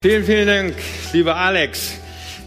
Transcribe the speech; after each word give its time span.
Vielen, 0.00 0.22
vielen 0.22 0.46
Dank, 0.46 0.74
lieber 1.12 1.34
Alex. 1.34 1.94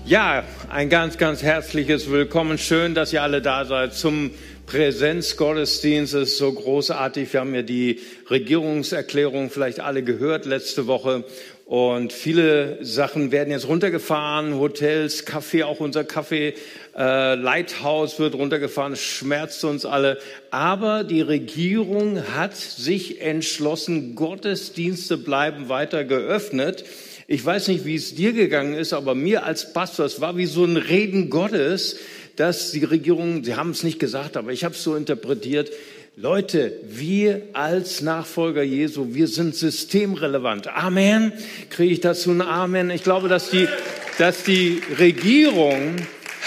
Ja, 0.05 0.45
ein 0.69 0.87
ganz, 0.87 1.17
ganz 1.17 1.43
herzliches 1.43 2.09
Willkommen. 2.09 2.57
Schön, 2.57 2.95
dass 2.95 3.11
ihr 3.11 3.23
alle 3.23 3.41
da 3.41 3.65
seid 3.65 3.93
zum 3.93 4.31
Präsenzgottesdienst. 4.67 6.13
Es 6.13 6.29
ist 6.29 6.37
so 6.37 6.53
großartig. 6.53 7.33
Wir 7.33 7.41
haben 7.41 7.53
ja 7.53 7.61
die 7.61 7.99
Regierungserklärung 8.29 9.49
vielleicht 9.49 9.81
alle 9.81 10.01
gehört 10.01 10.45
letzte 10.45 10.87
Woche. 10.87 11.25
Und 11.65 12.13
viele 12.13 12.77
Sachen 12.85 13.33
werden 13.33 13.51
jetzt 13.51 13.67
runtergefahren, 13.67 14.55
Hotels, 14.57 15.25
Kaffee, 15.25 15.63
auch 15.63 15.81
unser 15.81 16.05
Kaffee, 16.05 16.53
äh, 16.97 17.35
Lighthouse 17.35 18.17
wird 18.19 18.35
runtergefahren, 18.35 18.93
es 18.93 19.01
schmerzt 19.01 19.63
uns 19.65 19.85
alle. 19.85 20.19
Aber 20.51 21.03
die 21.03 21.21
Regierung 21.21 22.23
hat 22.33 22.55
sich 22.55 23.21
entschlossen, 23.21 24.15
Gottesdienste 24.15 25.17
bleiben 25.17 25.67
weiter 25.67 26.05
geöffnet. 26.05 26.85
Ich 27.33 27.45
weiß 27.45 27.69
nicht, 27.69 27.85
wie 27.85 27.95
es 27.95 28.13
dir 28.13 28.33
gegangen 28.33 28.73
ist, 28.73 28.91
aber 28.91 29.15
mir 29.15 29.45
als 29.45 29.71
Pastor, 29.71 30.05
es 30.05 30.19
war 30.19 30.35
wie 30.35 30.47
so 30.47 30.65
ein 30.65 30.75
Reden 30.75 31.29
Gottes, 31.29 31.97
dass 32.35 32.71
die 32.71 32.83
Regierung, 32.83 33.45
sie 33.45 33.55
haben 33.55 33.69
es 33.69 33.83
nicht 33.83 33.99
gesagt, 33.99 34.35
aber 34.35 34.51
ich 34.51 34.65
habe 34.65 34.75
es 34.75 34.83
so 34.83 34.97
interpretiert, 34.97 35.71
Leute, 36.17 36.73
wir 36.83 37.43
als 37.53 38.01
Nachfolger 38.01 38.63
Jesu, 38.63 39.13
wir 39.13 39.29
sind 39.29 39.55
systemrelevant. 39.55 40.67
Amen. 40.75 41.31
Kriege 41.69 41.93
ich 41.93 42.01
dazu 42.01 42.31
ein 42.31 42.41
Amen? 42.41 42.89
Ich 42.89 43.03
glaube, 43.03 43.29
dass 43.29 43.49
die, 43.49 43.69
dass 44.17 44.43
die 44.43 44.81
Regierung 44.99 45.95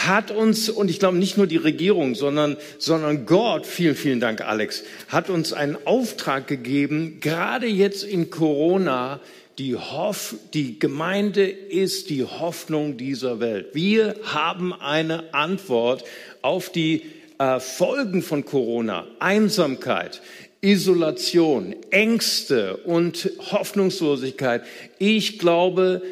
hat 0.07 0.31
uns, 0.31 0.69
und 0.69 0.91
ich 0.91 0.99
glaube 0.99 1.17
nicht 1.17 1.39
nur 1.39 1.47
die 1.47 1.57
Regierung, 1.57 2.15
sondern, 2.15 2.59
sondern 2.77 3.25
Gott, 3.25 3.65
vielen, 3.65 3.95
vielen 3.95 4.21
Dank, 4.21 4.43
Alex, 4.43 4.85
hat 5.09 5.31
uns 5.31 5.55
einen 5.55 5.79
Auftrag 5.87 6.47
gegeben, 6.47 7.21
gerade 7.21 7.67
jetzt 7.69 8.05
in 8.05 8.29
Corona, 8.29 9.21
die, 9.59 9.77
Hoff, 9.77 10.35
die 10.53 10.79
Gemeinde 10.79 11.49
ist 11.49 12.11
die 12.11 12.25
Hoffnung 12.25 12.97
dieser 12.97 13.41
Welt. 13.41 13.69
Wir 13.73 14.17
haben 14.25 14.73
eine 14.73 15.33
Antwort 15.33 16.05
auf 16.43 16.71
die 16.71 17.03
äh, 17.39 17.61
Folgen 17.61 18.23
von 18.23 18.45
Corona, 18.45 19.07
Einsamkeit, 19.21 20.23
Isolation, 20.61 21.77
Ängste 21.91 22.79
und 22.79 23.31
Hoffnungslosigkeit. 23.53 24.63
Ich 24.99 25.39
glaube, 25.39 26.03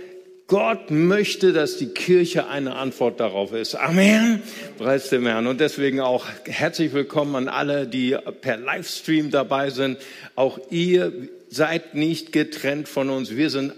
Gott 0.47 0.91
möchte, 0.91 1.53
dass 1.53 1.79
die 1.79 1.87
Kirche 1.87 2.47
eine 2.47 2.77
Antwort 2.77 3.19
darauf 3.21 3.55
ist. 3.55 3.75
Amen. 3.75 4.43
Preis 4.77 5.09
dem 5.09 5.27
Herrn. 5.27 5.47
Und 5.47 5.61
deswegen 5.61 6.01
auch 6.01 6.27
herzlich 6.45 6.93
willkommen 6.93 7.35
an 7.37 7.49
alle, 7.49 7.87
die 7.87 8.17
per 8.43 8.59
Livestream 8.59 9.31
dabei 9.31 9.71
sind. 9.71 9.99
Auch 10.35 10.61
ihr 10.71 11.31
seid 11.53 11.95
nicht 11.95 12.33
getrennt 12.33 12.89
von 12.89 13.11
uns. 13.11 13.37
Wir 13.37 13.51
sind 13.51 13.75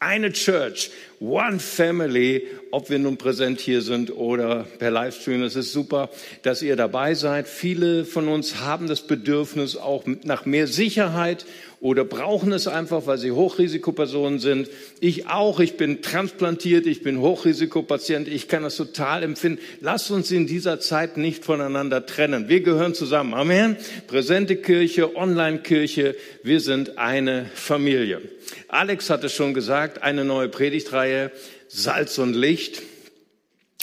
eine 0.00 0.32
Church, 0.32 0.90
one 1.20 1.60
family, 1.60 2.48
ob 2.72 2.90
wir 2.90 2.98
nun 2.98 3.16
präsent 3.16 3.60
hier 3.60 3.82
sind 3.82 4.10
oder 4.10 4.66
per 4.78 4.90
Livestream. 4.90 5.44
Es 5.44 5.54
ist 5.54 5.72
super, 5.72 6.10
dass 6.42 6.62
ihr 6.62 6.74
dabei 6.74 7.14
seid. 7.14 7.46
Viele 7.46 8.04
von 8.04 8.26
uns 8.26 8.58
haben 8.58 8.88
das 8.88 9.06
Bedürfnis 9.06 9.76
auch 9.76 10.04
nach 10.24 10.44
mehr 10.44 10.66
Sicherheit 10.66 11.46
oder 11.82 12.04
brauchen 12.04 12.52
es 12.52 12.68
einfach, 12.68 13.08
weil 13.08 13.18
sie 13.18 13.32
Hochrisikopersonen 13.32 14.38
sind. 14.38 14.70
Ich 15.00 15.26
auch, 15.26 15.58
ich 15.58 15.76
bin 15.76 16.00
transplantiert, 16.00 16.86
ich 16.86 17.02
bin 17.02 17.18
Hochrisikopatient, 17.20 18.28
ich 18.28 18.46
kann 18.46 18.62
das 18.62 18.76
total 18.76 19.24
empfinden. 19.24 19.60
Lasst 19.80 20.12
uns 20.12 20.30
in 20.30 20.46
dieser 20.46 20.78
Zeit 20.78 21.16
nicht 21.16 21.44
voneinander 21.44 22.06
trennen. 22.06 22.48
Wir 22.48 22.60
gehören 22.60 22.94
zusammen. 22.94 23.34
Amen. 23.34 23.76
Präsente 24.06 24.54
Kirche, 24.54 25.16
Online-Kirche, 25.16 26.14
wir 26.44 26.60
sind 26.60 26.98
eine 26.98 27.50
Familie. 27.52 28.22
Alex 28.68 29.10
hat 29.10 29.24
es 29.24 29.32
schon 29.32 29.52
gesagt, 29.52 30.04
eine 30.04 30.24
neue 30.24 30.48
Predigtreihe, 30.48 31.32
Salz 31.66 32.16
und 32.18 32.34
Licht. 32.34 32.80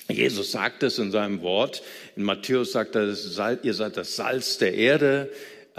Jesus 0.08 0.54
sagt 0.54 0.84
es 0.84 1.00
in 1.00 1.12
seinem 1.12 1.42
Wort. 1.42 1.84
In 2.16 2.24
Matthäus 2.24 2.72
sagt 2.72 2.96
er, 2.96 3.14
ihr 3.62 3.74
seid 3.74 3.98
das 3.98 4.16
Salz 4.16 4.58
der 4.58 4.74
Erde. 4.74 5.30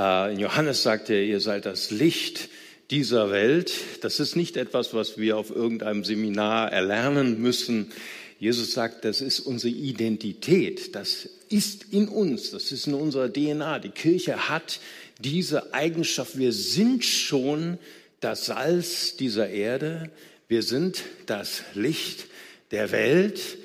Äh, 0.01 0.33
Johannes 0.33 0.83
sagt 0.83 1.11
er, 1.11 1.23
ihr 1.23 1.41
seid 1.41 1.67
das 1.67 1.91
Licht 1.91 2.49
dieser 2.91 3.31
Welt. 3.31 3.73
Das 4.01 4.19
ist 4.19 4.35
nicht 4.35 4.57
etwas, 4.57 4.95
was 4.95 5.19
wir 5.19 5.37
auf 5.37 5.51
irgendeinem 5.51 6.05
Seminar 6.05 6.73
erlernen 6.73 7.41
müssen. 7.41 7.93
Jesus 8.39 8.73
sagt, 8.73 9.05
das 9.05 9.21
ist 9.21 9.41
unsere 9.41 9.75
Identität. 9.75 10.95
Das 10.95 11.29
ist 11.51 11.93
in 11.93 12.09
uns. 12.09 12.51
Das 12.51 12.73
ist 12.73 12.87
in 12.87 12.95
unserer 12.95 13.31
DNA. 13.31 13.79
Die 13.81 13.91
Kirche 13.91 14.49
hat 14.49 14.81
diese 15.19 15.75
Eigenschaft. 15.75 16.39
Wir 16.39 16.53
sind 16.53 17.05
schon 17.05 17.79
das 18.21 18.47
Salz 18.47 19.17
dieser 19.17 19.51
Erde. 19.51 20.11
Wir 20.49 20.63
sind 20.63 21.03
das 21.27 21.63
Licht 21.75 22.27
der 22.71 22.91
Welt. 22.91 23.59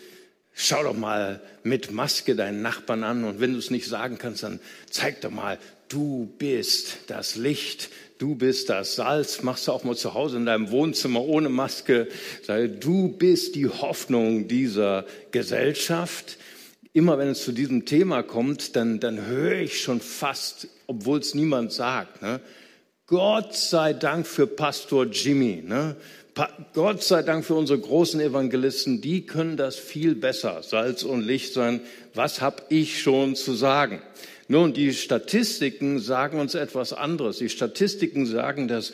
Schau 0.54 0.84
doch 0.84 0.98
mal 0.98 1.42
mit 1.64 1.92
Maske 1.92 2.36
deinen 2.36 2.62
Nachbarn 2.62 3.04
an 3.04 3.24
und 3.24 3.40
wenn 3.40 3.54
du 3.54 3.60
es 3.60 3.72
nicht 3.72 3.88
sagen 3.88 4.18
kannst, 4.18 4.44
dann 4.44 4.60
zeig 4.90 5.20
doch 5.22 5.32
mal, 5.32 5.58
du 5.90 6.34
bist 6.38 6.98
das 7.08 7.36
Licht, 7.36 7.90
du 8.18 8.36
bist 8.36 8.70
das 8.70 8.96
Salz. 8.96 9.42
Machst 9.42 9.68
du 9.68 9.72
auch 9.72 9.84
mal 9.84 9.96
zu 9.96 10.14
Hause 10.14 10.38
in 10.38 10.46
deinem 10.46 10.72
Wohnzimmer 10.72 11.22
ohne 11.22 11.50
Maske. 11.50 12.08
Sag, 12.44 12.82
du 12.82 13.10
bist 13.10 13.56
die 13.56 13.68
Hoffnung 13.68 14.48
dieser 14.48 15.06
Gesellschaft. 15.32 16.38
Immer 16.94 17.18
wenn 17.18 17.30
es 17.30 17.44
zu 17.44 17.52
diesem 17.52 17.86
Thema 17.86 18.24
kommt, 18.24 18.76
dann, 18.76 19.00
dann 19.00 19.26
höre 19.26 19.60
ich 19.60 19.82
schon 19.82 20.00
fast, 20.00 20.68
obwohl 20.88 21.20
es 21.20 21.34
niemand 21.34 21.74
sagt, 21.74 22.22
ne? 22.22 22.40
Gott 23.08 23.56
sei 23.56 23.94
Dank 23.94 24.26
für 24.26 24.48
Pastor 24.48 25.06
Jimmy. 25.06 25.62
Ne? 25.64 25.96
Gott 26.74 27.04
sei 27.04 27.22
Dank 27.22 27.46
für 27.46 27.54
unsere 27.54 27.80
großen 27.80 28.20
Evangelisten, 28.20 29.00
die 29.00 29.28
können 29.28 29.58
das 29.58 29.76
viel 29.76 30.16
besser, 30.16 30.64
Salz 30.64 31.04
und 31.04 31.22
Licht 31.22 31.54
sein. 31.54 31.82
Was 32.16 32.42
habe 32.42 32.64
ich 32.70 33.02
schon 33.02 33.36
zu 33.36 33.54
sagen? 33.54 34.02
Nun, 34.48 34.74
die 34.74 34.94
Statistiken 34.94 36.00
sagen 36.00 36.40
uns 36.40 36.54
etwas 36.54 36.94
anderes. 36.94 37.40
Die 37.40 37.50
Statistiken 37.50 38.26
sagen, 38.26 38.68
dass 38.68 38.94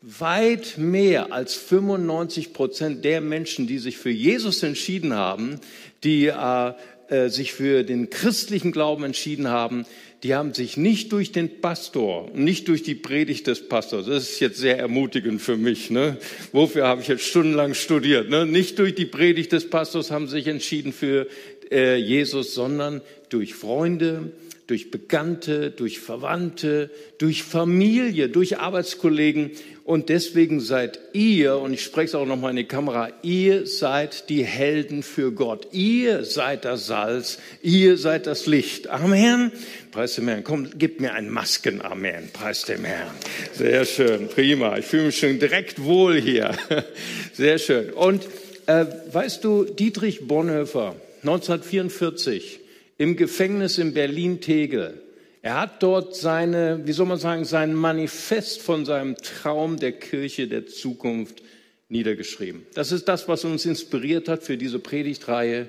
weit 0.00 0.78
mehr 0.78 1.32
als 1.32 1.54
95 1.54 2.52
Prozent 2.52 3.04
der 3.04 3.20
Menschen, 3.20 3.66
die 3.66 3.78
sich 3.78 3.98
für 3.98 4.10
Jesus 4.10 4.62
entschieden 4.62 5.14
haben, 5.14 5.60
die 6.04 6.26
äh, 6.26 6.72
äh, 7.08 7.28
sich 7.28 7.52
für 7.52 7.82
den 7.82 8.10
christlichen 8.10 8.72
Glauben 8.72 9.04
entschieden 9.04 9.48
haben, 9.48 9.84
die 10.22 10.34
haben 10.34 10.54
sich 10.54 10.76
nicht 10.76 11.12
durch 11.12 11.30
den 11.30 11.60
Pastor, 11.60 12.30
nicht 12.34 12.68
durch 12.68 12.82
die 12.82 12.94
Predigt 12.94 13.46
des 13.46 13.68
Pastors, 13.68 14.06
das 14.06 14.24
ist 14.24 14.40
jetzt 14.40 14.58
sehr 14.58 14.78
ermutigend 14.78 15.40
für 15.40 15.56
mich, 15.56 15.90
ne? 15.90 16.16
wofür 16.52 16.86
habe 16.86 17.02
ich 17.02 17.08
jetzt 17.08 17.24
stundenlang 17.24 17.74
studiert, 17.74 18.28
ne? 18.28 18.44
nicht 18.44 18.78
durch 18.78 18.94
die 18.94 19.04
Predigt 19.04 19.52
des 19.52 19.70
Pastors 19.70 20.10
haben 20.10 20.26
sich 20.26 20.48
entschieden 20.48 20.92
für 20.92 21.28
äh, 21.70 21.96
Jesus, 21.96 22.54
sondern 22.54 23.02
durch 23.28 23.54
Freunde, 23.54 24.32
durch 24.66 24.90
Bekannte, 24.90 25.70
durch 25.70 26.00
Verwandte, 26.00 26.90
durch 27.18 27.44
Familie, 27.44 28.28
durch 28.28 28.58
Arbeitskollegen. 28.58 29.52
Und 29.84 30.08
deswegen 30.08 30.58
seid 30.58 30.98
ihr, 31.12 31.58
und 31.58 31.72
ich 31.72 31.84
spreche 31.84 32.06
es 32.06 32.14
auch 32.16 32.26
nochmal 32.26 32.50
in 32.50 32.56
die 32.56 32.64
Kamera, 32.64 33.10
ihr 33.22 33.68
seid 33.68 34.28
die 34.28 34.42
Helden 34.42 35.04
für 35.04 35.30
Gott. 35.30 35.68
Ihr 35.70 36.24
seid 36.24 36.64
das 36.64 36.88
Salz, 36.88 37.38
ihr 37.62 37.96
seid 37.96 38.26
das 38.26 38.46
Licht. 38.46 38.88
Amen. 38.88 39.52
Preis 39.92 40.16
dem 40.16 40.26
Herrn. 40.26 40.42
Komm, 40.42 40.70
gib 40.76 41.00
mir 41.00 41.14
ein 41.14 41.30
Masken-Amen. 41.30 42.30
Preis 42.32 42.64
dem 42.64 42.84
Herrn. 42.84 43.14
Sehr 43.52 43.84
schön, 43.84 44.28
prima. 44.28 44.76
Ich 44.78 44.86
fühle 44.86 45.04
mich 45.04 45.18
schon 45.18 45.38
direkt 45.38 45.84
wohl 45.84 46.20
hier. 46.20 46.50
Sehr 47.32 47.58
schön. 47.58 47.90
Und 47.92 48.26
äh, 48.66 48.84
weißt 49.12 49.44
du, 49.44 49.62
Dietrich 49.62 50.26
Bonhoeffer, 50.26 50.96
1944, 51.22 52.58
im 52.98 53.16
Gefängnis 53.16 53.78
in 53.78 53.94
Berlin-Tegel. 53.94 55.02
Er 55.42 55.60
hat 55.60 55.82
dort 55.82 56.16
seine, 56.16 56.80
wie 56.86 56.92
soll 56.92 57.06
man 57.06 57.18
sagen, 57.18 57.44
sein 57.44 57.74
Manifest 57.74 58.60
von 58.60 58.84
seinem 58.84 59.16
Traum 59.16 59.76
der 59.76 59.92
Kirche 59.92 60.48
der 60.48 60.66
Zukunft 60.66 61.42
niedergeschrieben. 61.88 62.66
Das 62.74 62.90
ist 62.90 63.06
das, 63.06 63.28
was 63.28 63.44
uns 63.44 63.64
inspiriert 63.64 64.28
hat 64.28 64.42
für 64.42 64.56
diese 64.56 64.78
Predigtreihe. 64.78 65.68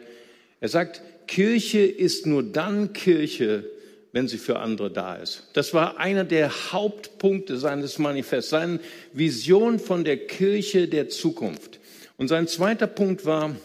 Er 0.62 0.70
sagt, 0.70 1.02
Kirche 1.28 1.86
ist 1.86 2.26
nur 2.26 2.42
dann 2.42 2.94
Kirche, 2.94 3.66
wenn 4.14 4.28
sie 4.28 4.38
für 4.38 4.60
andere 4.60 4.90
da 4.90 5.16
ist. 5.16 5.44
Das 5.54 5.74
war 5.74 6.00
einer 6.00 6.24
der 6.24 6.72
Hauptpunkte 6.72 7.58
seines 7.58 8.00
Manifests, 8.00 8.50
seine 8.50 8.80
Vision 9.14 9.78
von 9.78 10.04
der 10.04 10.18
Kirche 10.18 10.88
der 10.88 11.10
Zukunft. 11.10 11.80
Und 12.18 12.30
sein 12.30 12.48
zweiter 12.48 12.88
Punkt 12.88 13.26
war, 13.26 13.56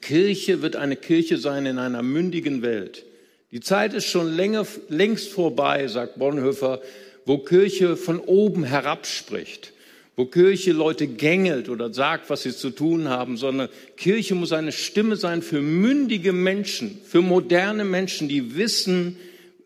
Kirche 0.00 0.62
wird 0.62 0.76
eine 0.76 0.96
Kirche 0.96 1.38
sein 1.38 1.66
in 1.66 1.78
einer 1.78 2.02
mündigen 2.02 2.62
Welt. 2.62 3.04
Die 3.50 3.60
Zeit 3.60 3.92
ist 3.92 4.06
schon 4.06 4.34
länger, 4.34 4.66
längst 4.88 5.30
vorbei, 5.30 5.86
sagt 5.86 6.18
Bonhoeffer, 6.18 6.80
wo 7.26 7.38
Kirche 7.38 7.96
von 7.96 8.18
oben 8.18 8.64
herab 8.64 9.06
spricht, 9.06 9.72
wo 10.16 10.24
Kirche 10.24 10.72
Leute 10.72 11.06
gängelt 11.06 11.68
oder 11.68 11.92
sagt, 11.92 12.30
was 12.30 12.42
sie 12.42 12.56
zu 12.56 12.70
tun 12.70 13.08
haben, 13.08 13.36
sondern 13.36 13.68
Kirche 13.96 14.34
muss 14.34 14.52
eine 14.52 14.72
Stimme 14.72 15.16
sein 15.16 15.42
für 15.42 15.60
mündige 15.60 16.32
Menschen, 16.32 16.98
für 17.04 17.20
moderne 17.20 17.84
Menschen, 17.84 18.28
die 18.28 18.56
wissen 18.56 19.18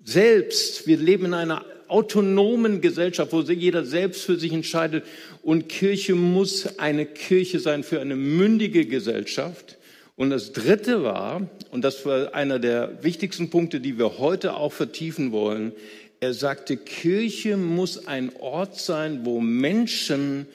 selbst, 0.04 0.86
wir 0.86 0.98
leben 0.98 1.26
in 1.26 1.34
einer 1.34 1.64
autonomen 1.88 2.80
Gesellschaft, 2.80 3.32
wo 3.32 3.40
jeder 3.42 3.84
selbst 3.84 4.22
für 4.22 4.36
sich 4.36 4.52
entscheidet. 4.52 5.04
Und 5.42 5.68
Kirche 5.68 6.14
muss 6.14 6.78
eine 6.78 7.06
Kirche 7.06 7.60
sein 7.60 7.84
für 7.84 8.00
eine 8.00 8.16
mündige 8.16 8.86
Gesellschaft. 8.86 9.75
Und 10.16 10.30
das 10.30 10.52
Dritte 10.52 11.02
war, 11.02 11.48
und 11.70 11.82
das 11.82 12.06
war 12.06 12.34
einer 12.34 12.58
der 12.58 13.04
wichtigsten 13.04 13.50
Punkte, 13.50 13.80
die 13.80 13.98
wir 13.98 14.18
heute 14.18 14.56
auch 14.56 14.72
vertiefen 14.72 15.30
wollen, 15.30 15.72
er 16.20 16.32
sagte, 16.32 16.78
Kirche 16.78 17.58
muss 17.58 18.06
ein 18.06 18.34
Ort 18.36 18.80
sein, 18.80 19.26
wo 19.26 19.40
Menschen 19.40 20.46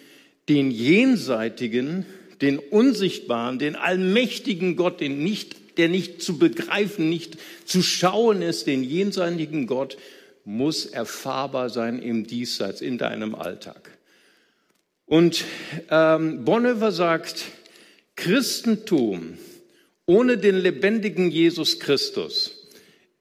den 0.49 0.71
jenseitigen, 0.71 2.07
den 2.41 2.57
unsichtbaren, 2.57 3.59
den 3.59 3.75
allmächtigen 3.75 4.75
Gott, 4.75 4.99
den 4.99 5.23
nicht, 5.23 5.77
der 5.77 5.87
nicht 5.87 6.23
zu 6.23 6.39
begreifen, 6.39 7.09
nicht 7.09 7.37
zu 7.65 7.83
schauen 7.83 8.41
ist, 8.41 8.65
den 8.65 8.83
jenseitigen 8.83 9.67
Gott, 9.67 9.97
muss 10.43 10.87
erfahrbar 10.87 11.69
sein 11.69 11.99
im 11.99 12.25
Diesseits, 12.25 12.81
in 12.81 12.97
deinem 12.97 13.35
Alltag. 13.35 13.95
Und 15.05 15.45
ähm, 15.91 16.43
Bonhoeffer 16.45 16.91
sagt, 16.91 17.45
Christentum 18.15 19.37
ohne 20.05 20.37
den 20.37 20.57
lebendigen 20.57 21.31
Jesus 21.31 21.79
Christus 21.79 22.67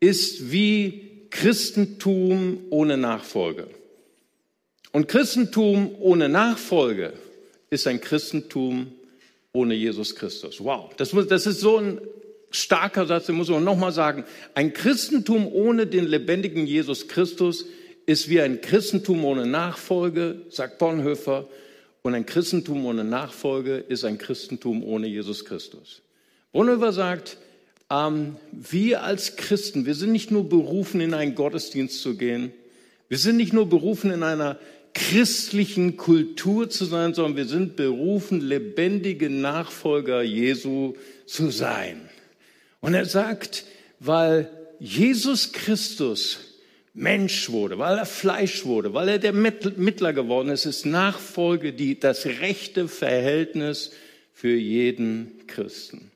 ist 0.00 0.50
wie 0.50 1.26
Christentum 1.30 2.64
ohne 2.70 2.96
Nachfolge. 2.96 3.68
Und 4.92 5.06
Christentum 5.06 5.94
ohne 6.00 6.28
Nachfolge 6.28 7.12
ist 7.70 7.86
ein 7.86 8.00
Christentum 8.00 8.92
ohne 9.52 9.74
Jesus 9.74 10.16
Christus. 10.16 10.62
Wow, 10.62 10.90
das, 10.96 11.12
muss, 11.12 11.28
das 11.28 11.46
ist 11.46 11.60
so 11.60 11.76
ein 11.78 12.00
starker 12.50 13.06
Satz, 13.06 13.26
den 13.26 13.36
muss 13.36 13.48
man 13.48 13.62
nochmal 13.62 13.92
sagen. 13.92 14.24
Ein 14.54 14.72
Christentum 14.72 15.46
ohne 15.46 15.86
den 15.86 16.06
lebendigen 16.06 16.66
Jesus 16.66 17.06
Christus 17.08 17.66
ist 18.06 18.28
wie 18.28 18.40
ein 18.40 18.60
Christentum 18.60 19.24
ohne 19.24 19.46
Nachfolge, 19.46 20.42
sagt 20.48 20.78
Bonhoeffer. 20.78 21.48
Und 22.02 22.14
ein 22.14 22.26
Christentum 22.26 22.86
ohne 22.86 23.04
Nachfolge 23.04 23.76
ist 23.76 24.04
ein 24.04 24.18
Christentum 24.18 24.82
ohne 24.82 25.06
Jesus 25.06 25.44
Christus. 25.44 26.02
Bonhoeffer 26.52 26.92
sagt, 26.92 27.36
ähm, 27.90 28.36
wir 28.52 29.02
als 29.02 29.36
Christen, 29.36 29.86
wir 29.86 29.94
sind 29.94 30.12
nicht 30.12 30.30
nur 30.30 30.48
berufen, 30.48 31.00
in 31.00 31.14
einen 31.14 31.34
Gottesdienst 31.34 32.00
zu 32.00 32.16
gehen. 32.16 32.52
Wir 33.08 33.18
sind 33.18 33.36
nicht 33.36 33.52
nur 33.52 33.68
berufen, 33.68 34.10
in 34.10 34.22
einer 34.22 34.58
christlichen 34.94 35.96
Kultur 35.96 36.68
zu 36.70 36.84
sein, 36.84 37.14
sondern 37.14 37.36
wir 37.36 37.46
sind 37.46 37.76
berufen, 37.76 38.40
lebendige 38.40 39.30
Nachfolger 39.30 40.22
Jesu 40.22 40.94
zu 41.26 41.50
sein. 41.50 42.08
Und 42.80 42.94
er 42.94 43.04
sagt, 43.04 43.64
weil 43.98 44.50
Jesus 44.80 45.52
Christus 45.52 46.38
Mensch 46.92 47.50
wurde, 47.50 47.78
weil 47.78 47.98
er 47.98 48.06
Fleisch 48.06 48.64
wurde, 48.64 48.94
weil 48.94 49.08
er 49.08 49.18
der 49.18 49.32
Mittler 49.32 50.12
geworden 50.12 50.48
ist, 50.48 50.66
ist 50.66 50.86
Nachfolge 50.86 51.72
die, 51.72 52.00
das 52.00 52.26
rechte 52.26 52.88
Verhältnis 52.88 53.92
für 54.32 54.54
jeden 54.54 55.46
Christen. 55.46 56.09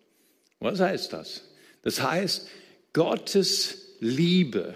Was 0.65 0.81
heißt 0.81 1.13
das? 1.13 1.43
Das 1.83 2.01
heißt, 2.01 2.49
Gottes 2.95 3.97
Liebe 4.01 4.75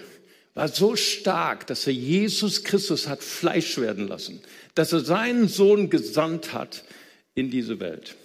war 0.53 0.69
so 0.69 0.97
stark, 0.97 1.67
dass 1.67 1.87
er 1.87 1.95
Jesus 1.95 2.63
Christus 2.63 3.09
hat 3.09 3.23
Fleisch 3.23 3.79
werden 3.79 4.07
lassen, 4.07 4.43
dass 4.75 4.93
er 4.93 5.01
seinen 5.01 5.49
Sohn 5.49 5.89
gesandt 5.89 6.53
hat 6.53 6.85
in 7.35 7.51
diese 7.51 7.81
Welt. 7.81 8.17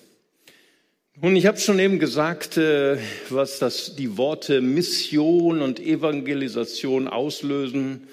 Und 1.22 1.38
ich 1.38 1.46
habe 1.46 1.58
schon 1.58 1.80
eben 1.80 2.00
gesagt, 2.00 2.58
äh, 2.58 2.98
was 3.30 3.60
das, 3.60 3.96
die 3.96 4.18
Worte 4.18 4.60
Mission 4.60 5.62
und 5.62 5.80
Evangelisation 5.80 7.08
auslösen. 7.08 8.10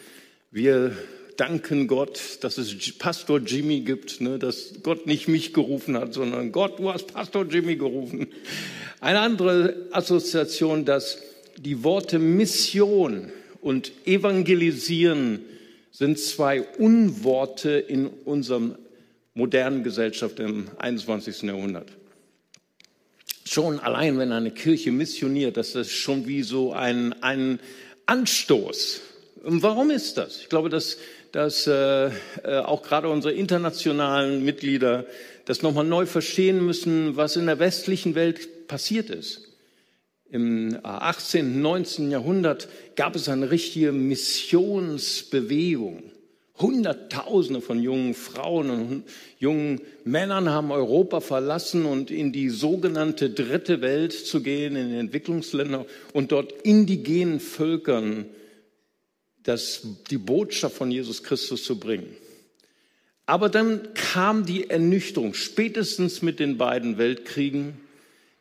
Wir 0.53 0.97
danken 1.37 1.89
Gott, 1.89 2.39
dass 2.43 2.57
es 2.57 2.99
Pastor 2.99 3.41
Jimmy 3.41 3.81
gibt, 3.81 4.21
ne, 4.21 4.39
dass 4.39 4.75
Gott 4.85 5.09
nicht 5.09 5.27
mich 5.27 5.53
gerufen 5.53 5.97
hat, 5.97 6.15
sondern 6.15 6.53
Gott, 6.53 6.79
du 6.79 6.93
hast 6.93 7.15
Pastor 7.15 7.47
Jimmy 7.47 7.75
gerufen. 7.75 8.29
Eine 9.01 9.21
andere 9.21 9.87
Assoziation, 9.93 10.85
dass 10.85 11.23
die 11.57 11.83
Worte 11.83 12.19
Mission 12.19 13.33
und 13.63 13.93
Evangelisieren 14.05 15.41
sind 15.91 16.19
zwei 16.19 16.63
Unworte 16.63 17.71
in 17.71 18.07
unserer 18.07 18.79
modernen 19.33 19.85
Gesellschaft 19.85 20.39
im 20.39 20.69
21. 20.77 21.43
Jahrhundert. 21.43 21.89
Schon 23.47 23.81
allein, 23.81 24.19
wenn 24.19 24.33
eine 24.33 24.51
Kirche 24.51 24.93
missioniert, 24.93 25.57
das 25.57 25.75
ist 25.75 25.93
schon 25.93 26.27
wie 26.27 26.43
so 26.43 26.73
ein, 26.73 27.15
ein 27.23 27.59
Anstoß. 28.05 29.01
Und 29.45 29.63
warum 29.63 29.91
ist 29.91 30.19
das? 30.19 30.43
Ich 30.43 30.51
glaube, 30.51 30.69
dass, 30.69 30.99
dass 31.33 31.67
äh, 31.67 32.09
äh 32.09 32.11
auch 32.65 32.83
gerade 32.83 33.09
unsere 33.09 33.33
internationalen 33.33 34.45
Mitglieder 34.45 35.07
das 35.47 35.63
nochmal 35.63 35.87
neu 35.87 36.05
verstehen 36.05 36.65
müssen, 36.65 37.17
was 37.17 37.37
in 37.37 37.47
der 37.47 37.59
westlichen 37.59 38.15
Welt 38.15 38.60
passiert 38.71 39.11
ist. 39.11 39.43
Im 40.31 40.79
18., 40.85 41.61
19. 41.61 42.13
Jahrhundert 42.13 42.69
gab 42.95 43.17
es 43.17 43.29
eine 43.29 43.51
richtige 43.51 43.91
Missionsbewegung. 43.91 46.05
Hunderttausende 46.57 47.63
von 47.63 47.83
jungen 47.83 48.15
Frauen 48.15 48.71
und 48.71 49.03
jungen 49.41 49.81
Männern 50.05 50.51
haben 50.51 50.71
Europa 50.71 51.21
verlassen 51.21 51.85
und 51.85 52.13
in 52.13 52.31
die 52.33 52.49
sogenannte 52.49 53.31
dritte 53.31 53.81
Welt 53.81 54.13
zu 54.13 54.41
gehen, 54.41 54.77
in 54.77 54.95
Entwicklungsländer 54.95 55.85
und 56.13 56.31
dort 56.31 56.53
indigenen 56.63 57.41
Völkern 57.41 58.27
das, 59.43 59.85
die 60.11 60.19
Botschaft 60.19 60.77
von 60.77 60.93
Jesus 60.93 61.25
Christus 61.25 61.65
zu 61.65 61.81
bringen. 61.81 62.15
Aber 63.27 63.49
dann 63.49 63.95
kam 63.95 64.47
die 64.47 64.71
Ernüchterung, 64.71 65.35
spätestens 65.35 66.23
mit 66.23 66.39
den 66.39 66.57
beiden 66.57 66.99
Weltkriegen, 66.99 67.90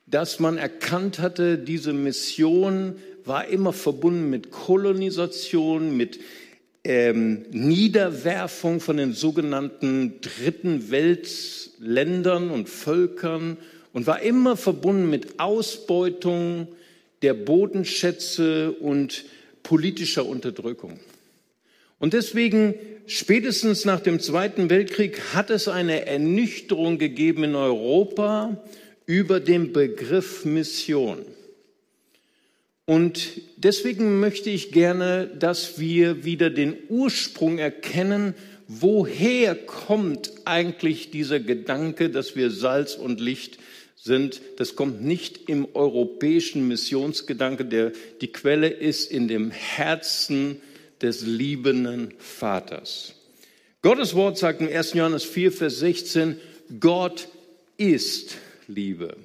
dass 0.09 0.39
man 0.39 0.57
erkannt 0.57 1.19
hatte, 1.19 1.57
diese 1.57 1.93
Mission 1.93 2.95
war 3.25 3.47
immer 3.47 3.73
verbunden 3.73 4.29
mit 4.29 4.51
Kolonisation, 4.51 5.95
mit 5.95 6.19
ähm, 6.83 7.45
Niederwerfung 7.51 8.79
von 8.79 8.97
den 8.97 9.13
sogenannten 9.13 10.21
dritten 10.21 10.89
Weltländern 10.91 12.49
und 12.49 12.69
Völkern 12.69 13.57
und 13.93 14.07
war 14.07 14.21
immer 14.21 14.57
verbunden 14.57 15.09
mit 15.09 15.39
Ausbeutung 15.39 16.69
der 17.21 17.33
Bodenschätze 17.33 18.71
und 18.71 19.25
politischer 19.61 20.25
Unterdrückung. 20.25 20.99
Und 21.99 22.13
deswegen, 22.13 22.75
spätestens 23.07 23.83
nach 23.83 23.99
dem 23.99 24.21
Zweiten 24.21 24.69
Weltkrieg, 24.69 25.21
hat 25.33 25.49
es 25.49 25.67
eine 25.67 26.05
Ernüchterung 26.05 26.97
gegeben 26.97 27.43
in 27.43 27.55
Europa 27.55 28.57
über 29.09 29.39
den 29.39 29.73
Begriff 29.73 30.45
Mission. 30.45 31.25
Und 32.85 33.41
deswegen 33.57 34.19
möchte 34.19 34.51
ich 34.51 34.71
gerne, 34.71 35.25
dass 35.25 35.79
wir 35.79 36.25
wieder 36.25 36.51
den 36.51 36.77
Ursprung 36.89 37.57
erkennen, 37.57 38.35
woher 38.67 39.55
kommt 39.55 40.31
eigentlich 40.45 41.09
dieser 41.09 41.39
Gedanke, 41.39 42.11
dass 42.11 42.35
wir 42.35 42.51
Salz 42.51 42.93
und 42.93 43.19
Licht 43.19 43.57
sind. 43.95 44.41
Das 44.57 44.75
kommt 44.75 45.03
nicht 45.03 45.49
im 45.49 45.67
europäischen 45.73 46.67
Missionsgedanke, 46.67 47.65
der 47.65 47.93
die 48.21 48.31
Quelle 48.31 48.67
ist 48.67 49.09
in 49.09 49.27
dem 49.27 49.49
Herzen 49.49 50.61
des 51.01 51.25
liebenden 51.25 52.13
Vaters. 52.19 53.15
Gottes 53.81 54.13
Wort 54.13 54.37
sagt 54.37 54.61
im 54.61 54.67
1. 54.67 54.93
Johannes 54.93 55.23
4, 55.23 55.51
Vers 55.51 55.79
16, 55.79 56.39
Gott 56.79 57.27
ist 57.77 58.35
Liebe. 58.69 59.17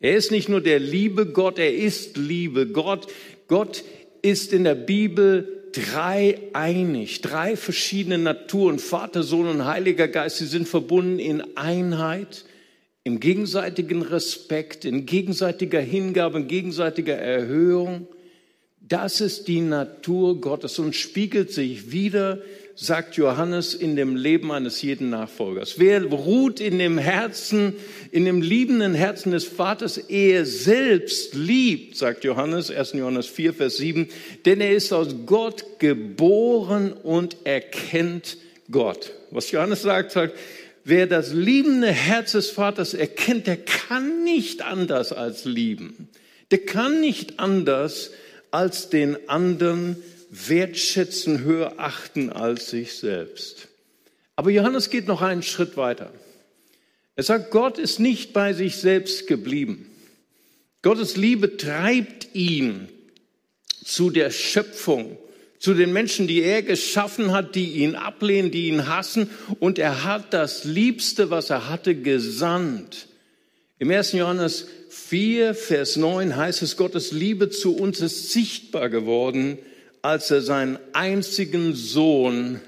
Er 0.00 0.16
ist 0.16 0.30
nicht 0.30 0.48
nur 0.48 0.60
der 0.60 0.80
liebe 0.80 1.26
Gott, 1.26 1.58
er 1.58 1.72
ist 1.72 2.16
Liebe. 2.16 2.66
Gott, 2.66 3.06
Gott 3.46 3.84
ist 4.22 4.52
in 4.52 4.64
der 4.64 4.74
Bibel 4.74 5.70
dreieinig, 5.72 7.20
drei 7.20 7.56
verschiedene 7.56 8.18
Naturen, 8.18 8.78
Vater, 8.78 9.22
Sohn 9.22 9.48
und 9.48 9.64
Heiliger 9.64 10.08
Geist, 10.08 10.38
sie 10.38 10.46
sind 10.46 10.68
verbunden 10.68 11.18
in 11.18 11.56
Einheit, 11.56 12.44
im 13.02 13.20
gegenseitigen 13.20 14.02
Respekt, 14.02 14.84
in 14.84 15.04
gegenseitiger 15.04 15.80
Hingabe, 15.80 16.38
in 16.38 16.48
gegenseitiger 16.48 17.16
Erhöhung. 17.16 18.06
Das 18.80 19.20
ist 19.20 19.48
die 19.48 19.60
Natur 19.60 20.40
Gottes 20.40 20.78
und 20.78 20.94
spiegelt 20.94 21.52
sich 21.52 21.92
wieder 21.92 22.40
sagt 22.76 23.16
Johannes, 23.16 23.74
in 23.74 23.94
dem 23.94 24.16
Leben 24.16 24.50
eines 24.50 24.82
jeden 24.82 25.10
Nachfolgers. 25.10 25.78
Wer 25.78 26.04
ruht 26.04 26.60
in 26.60 26.78
dem 26.78 26.98
Herzen, 26.98 27.74
in 28.10 28.24
dem 28.24 28.42
liebenden 28.42 28.94
Herzen 28.94 29.32
des 29.32 29.44
Vaters, 29.44 29.96
er 29.96 30.44
selbst 30.44 31.34
liebt, 31.34 31.96
sagt 31.96 32.24
Johannes, 32.24 32.70
1. 32.70 32.94
Johannes 32.94 33.26
4, 33.26 33.54
Vers 33.54 33.76
7, 33.76 34.08
denn 34.44 34.60
er 34.60 34.74
ist 34.74 34.92
aus 34.92 35.14
Gott 35.26 35.78
geboren 35.78 36.92
und 36.92 37.36
erkennt 37.44 38.38
Gott. 38.70 39.12
Was 39.30 39.50
Johannes 39.50 39.82
sagt, 39.82 40.12
sagt, 40.12 40.36
wer 40.84 41.06
das 41.06 41.32
liebende 41.32 41.88
Herz 41.88 42.32
des 42.32 42.50
Vaters 42.50 42.94
erkennt, 42.94 43.46
der 43.46 43.58
kann 43.58 44.24
nicht 44.24 44.62
anders 44.62 45.12
als 45.12 45.44
lieben. 45.44 46.08
Der 46.50 46.58
kann 46.58 47.00
nicht 47.00 47.38
anders 47.38 48.10
als 48.50 48.90
den 48.90 49.28
anderen 49.28 49.96
wertschätzen, 50.34 51.44
höher 51.44 51.74
achten 51.78 52.30
als 52.30 52.70
sich 52.70 52.94
selbst. 52.94 53.68
Aber 54.36 54.50
Johannes 54.50 54.90
geht 54.90 55.06
noch 55.06 55.22
einen 55.22 55.42
Schritt 55.42 55.76
weiter. 55.76 56.12
Er 57.16 57.22
sagt, 57.22 57.50
Gott 57.50 57.78
ist 57.78 58.00
nicht 58.00 58.32
bei 58.32 58.52
sich 58.52 58.76
selbst 58.76 59.26
geblieben. 59.26 59.90
Gottes 60.82 61.16
Liebe 61.16 61.56
treibt 61.56 62.34
ihn 62.34 62.88
zu 63.84 64.10
der 64.10 64.30
Schöpfung, 64.30 65.16
zu 65.58 65.74
den 65.74 65.92
Menschen, 65.92 66.26
die 66.26 66.42
er 66.42 66.62
geschaffen 66.62 67.32
hat, 67.32 67.54
die 67.54 67.74
ihn 67.74 67.94
ablehnen, 67.94 68.50
die 68.50 68.68
ihn 68.68 68.88
hassen. 68.88 69.30
Und 69.60 69.78
er 69.78 70.04
hat 70.04 70.34
das 70.34 70.64
Liebste, 70.64 71.30
was 71.30 71.50
er 71.50 71.68
hatte, 71.68 71.94
gesandt. 71.94 73.06
Im 73.78 73.90
1. 73.90 74.12
Johannes 74.12 74.66
4, 74.90 75.54
Vers 75.54 75.96
9 75.96 76.36
heißt 76.36 76.62
es, 76.62 76.76
Gottes 76.76 77.12
Liebe 77.12 77.50
zu 77.50 77.76
uns 77.76 78.00
ist 78.00 78.32
sichtbar 78.32 78.88
geworden, 78.88 79.58
als 80.04 80.30
er 80.30 80.42
seinen 80.42 80.78
einzigen 80.92 81.74
Sohn 81.74 82.60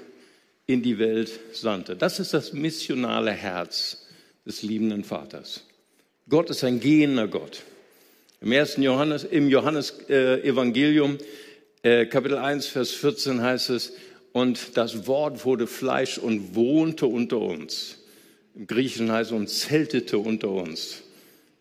in 0.65 0.81
die 0.81 0.97
Welt 0.97 1.29
sandte. 1.53 1.95
Das 1.95 2.19
ist 2.19 2.33
das 2.33 2.51
missionale 2.51 3.29
Herz 3.29 4.07
des 4.43 4.63
liebenden 4.63 5.03
Vaters. 5.03 5.63
Gott 6.27 6.49
ist 6.49 6.63
ein 6.63 6.79
gehender 6.79 7.27
Gott. 7.27 7.61
Im 8.41 8.51
ersten 8.51 8.81
Johannes, 8.81 9.23
im 9.23 9.49
Johannes 9.49 9.93
äh, 10.09 10.41
Evangelium, 10.41 11.19
äh, 11.83 12.07
Kapitel 12.07 12.39
1, 12.39 12.65
Vers 12.65 12.89
14 12.93 13.39
heißt 13.39 13.69
es, 13.69 13.93
und 14.31 14.75
das 14.75 15.05
Wort 15.05 15.45
wurde 15.45 15.67
Fleisch 15.67 16.17
und 16.17 16.55
wohnte 16.55 17.05
unter 17.05 17.37
uns. 17.37 17.99
Im 18.55 18.65
Griechischen 18.65 19.11
heißt 19.11 19.29
es, 19.29 19.37
und 19.37 19.47
zeltete 19.47 20.17
unter 20.17 20.49
uns. 20.49 21.03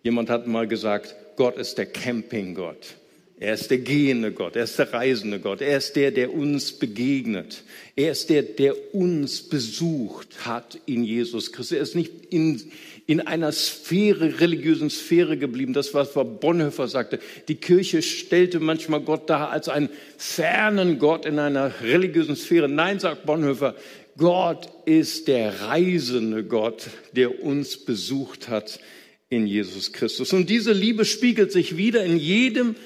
Jemand 0.02 0.30
hat 0.30 0.46
mal 0.46 0.66
gesagt, 0.66 1.14
Gott 1.36 1.58
ist 1.58 1.76
der 1.76 1.84
Campinggott. 1.84 2.96
Er 3.38 3.52
ist 3.52 3.70
der 3.70 3.78
gehende 3.78 4.32
Gott, 4.32 4.56
er 4.56 4.64
ist 4.64 4.78
der 4.78 4.94
reisende 4.94 5.40
Gott, 5.40 5.60
er 5.60 5.76
ist 5.76 5.94
der, 5.94 6.10
der 6.10 6.32
uns 6.32 6.72
begegnet. 6.72 7.64
Er 7.94 8.12
ist 8.12 8.30
der, 8.30 8.42
der 8.42 8.94
uns 8.94 9.42
besucht 9.42 10.46
hat 10.46 10.78
in 10.86 11.04
Jesus 11.04 11.52
Christus. 11.52 11.76
Er 11.76 11.82
ist 11.82 11.94
nicht 11.94 12.12
in, 12.30 12.62
in 13.06 13.20
einer 13.20 13.52
Sphäre, 13.52 14.40
religiösen 14.40 14.88
Sphäre 14.88 15.36
geblieben. 15.36 15.74
Das, 15.74 15.92
was 15.92 16.14
Bonhoeffer 16.14 16.88
sagte. 16.88 17.18
Die 17.48 17.56
Kirche 17.56 18.00
stellte 18.00 18.58
manchmal 18.58 19.00
Gott 19.00 19.28
dar 19.28 19.50
als 19.50 19.68
einen 19.68 19.90
fernen 20.16 20.98
Gott 20.98 21.26
in 21.26 21.38
einer 21.38 21.82
religiösen 21.82 22.36
Sphäre. 22.36 22.70
Nein, 22.70 23.00
sagt 23.00 23.26
Bonhoeffer, 23.26 23.74
Gott 24.16 24.70
ist 24.86 25.28
der 25.28 25.60
reisende 25.60 26.42
Gott, 26.42 26.88
der 27.12 27.42
uns 27.42 27.76
besucht 27.76 28.48
hat 28.48 28.80
in 29.28 29.46
Jesus 29.46 29.92
Christus. 29.92 30.32
Und 30.32 30.48
diese 30.48 30.72
Liebe 30.72 31.04
spiegelt 31.04 31.52
sich 31.52 31.76
wieder 31.76 32.02
in 32.02 32.16
jedem 32.16 32.76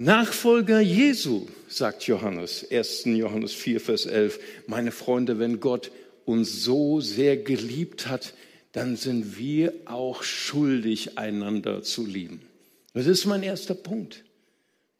Nachfolger 0.00 0.78
Jesu, 0.78 1.48
sagt 1.66 2.04
Johannes, 2.04 2.64
1. 2.70 3.06
Johannes 3.06 3.52
4, 3.52 3.80
Vers 3.80 4.06
11. 4.06 4.38
Meine 4.68 4.92
Freunde, 4.92 5.40
wenn 5.40 5.58
Gott 5.58 5.90
uns 6.24 6.62
so 6.62 7.00
sehr 7.00 7.36
geliebt 7.36 8.06
hat, 8.06 8.32
dann 8.70 8.94
sind 8.94 9.38
wir 9.38 9.72
auch 9.86 10.22
schuldig, 10.22 11.18
einander 11.18 11.82
zu 11.82 12.06
lieben. 12.06 12.42
Das 12.94 13.08
ist 13.08 13.24
mein 13.24 13.42
erster 13.42 13.74
Punkt. 13.74 14.22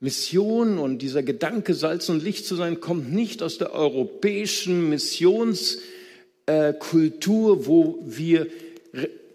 Mission 0.00 0.78
und 0.78 0.98
dieser 0.98 1.22
Gedanke, 1.22 1.74
Salz 1.74 2.08
und 2.08 2.24
Licht 2.24 2.44
zu 2.44 2.56
sein, 2.56 2.80
kommt 2.80 3.12
nicht 3.12 3.40
aus 3.40 3.56
der 3.56 3.74
europäischen 3.74 4.88
Missionskultur, 4.88 7.68
wo 7.68 8.02
wir 8.04 8.48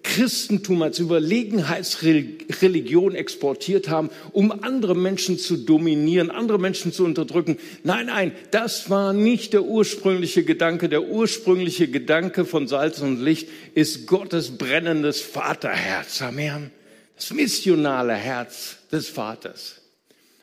Christentum 0.03 0.81
als 0.81 0.99
Überlegenheitsreligion 0.99 3.15
exportiert 3.15 3.87
haben, 3.89 4.09
um 4.31 4.51
andere 4.51 4.95
Menschen 4.95 5.39
zu 5.39 5.57
dominieren, 5.57 6.29
andere 6.29 6.59
Menschen 6.59 6.91
zu 6.91 7.05
unterdrücken. 7.05 7.57
Nein, 7.83 8.07
nein, 8.07 8.33
das 8.51 8.89
war 8.89 9.13
nicht 9.13 9.53
der 9.53 9.63
ursprüngliche 9.63 10.43
Gedanke. 10.43 10.89
Der 10.89 11.07
ursprüngliche 11.07 11.87
Gedanke 11.87 12.43
von 12.45 12.67
Salz 12.67 12.99
und 12.99 13.23
Licht 13.23 13.47
ist 13.73 14.05
Gottes 14.05 14.57
brennendes 14.57 15.21
Vaterherz. 15.21 16.21
Amen. 16.21 16.71
Das 17.15 17.33
missionale 17.33 18.13
Herz 18.13 18.77
des 18.91 19.07
Vaters. 19.07 19.79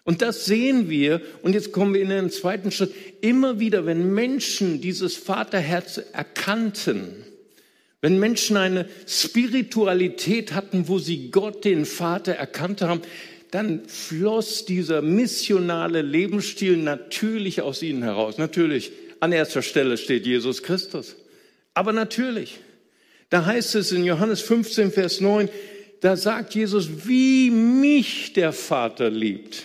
Und 0.04 0.22
das 0.22 0.46
sehen 0.46 0.88
wir, 0.88 1.20
und 1.42 1.52
jetzt 1.52 1.72
kommen 1.72 1.92
wir 1.94 2.00
in 2.00 2.08
den 2.08 2.30
zweiten 2.30 2.72
Schritt, 2.72 2.94
immer 3.20 3.60
wieder, 3.60 3.86
wenn 3.86 4.14
Menschen 4.14 4.80
dieses 4.80 5.16
Vaterherz 5.16 6.00
erkannten, 6.12 7.24
wenn 8.02 8.18
Menschen 8.18 8.56
eine 8.56 8.88
Spiritualität 9.06 10.52
hatten, 10.52 10.88
wo 10.88 10.98
sie 10.98 11.30
Gott, 11.30 11.64
den 11.64 11.84
Vater, 11.84 12.32
erkannt 12.32 12.80
haben, 12.80 13.02
dann 13.50 13.86
floss 13.86 14.64
dieser 14.64 15.02
missionale 15.02 16.02
Lebensstil 16.02 16.76
natürlich 16.76 17.62
aus 17.62 17.82
ihnen 17.82 18.02
heraus. 18.02 18.38
Natürlich, 18.38 18.92
an 19.18 19.32
erster 19.32 19.62
Stelle 19.62 19.98
steht 19.98 20.24
Jesus 20.24 20.62
Christus. 20.62 21.16
Aber 21.74 21.92
natürlich, 21.92 22.60
da 23.28 23.44
heißt 23.44 23.74
es 23.74 23.92
in 23.92 24.04
Johannes 24.04 24.40
15, 24.40 24.92
Vers 24.92 25.20
9, 25.20 25.48
da 26.00 26.16
sagt 26.16 26.54
Jesus, 26.54 27.06
wie 27.06 27.50
mich 27.50 28.32
der 28.32 28.52
Vater 28.52 29.10
liebt. 29.10 29.64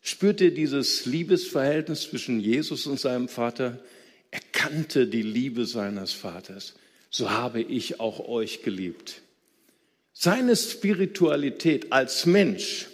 Spürt 0.00 0.40
ihr 0.40 0.54
dieses 0.54 1.04
Liebesverhältnis 1.04 2.02
zwischen 2.02 2.40
Jesus 2.40 2.86
und 2.86 2.98
seinem 2.98 3.28
Vater? 3.28 3.78
Er 4.30 4.40
kannte 4.52 5.06
die 5.06 5.22
Liebe 5.22 5.66
seines 5.66 6.12
Vaters 6.12 6.74
so 7.10 7.30
habe 7.30 7.60
ich 7.60 8.00
auch 8.00 8.28
euch 8.28 8.62
geliebt. 8.62 9.22
Seine 10.12 10.56
Spiritualität 10.56 11.92
als 11.92 12.26
Mensch, 12.26 12.86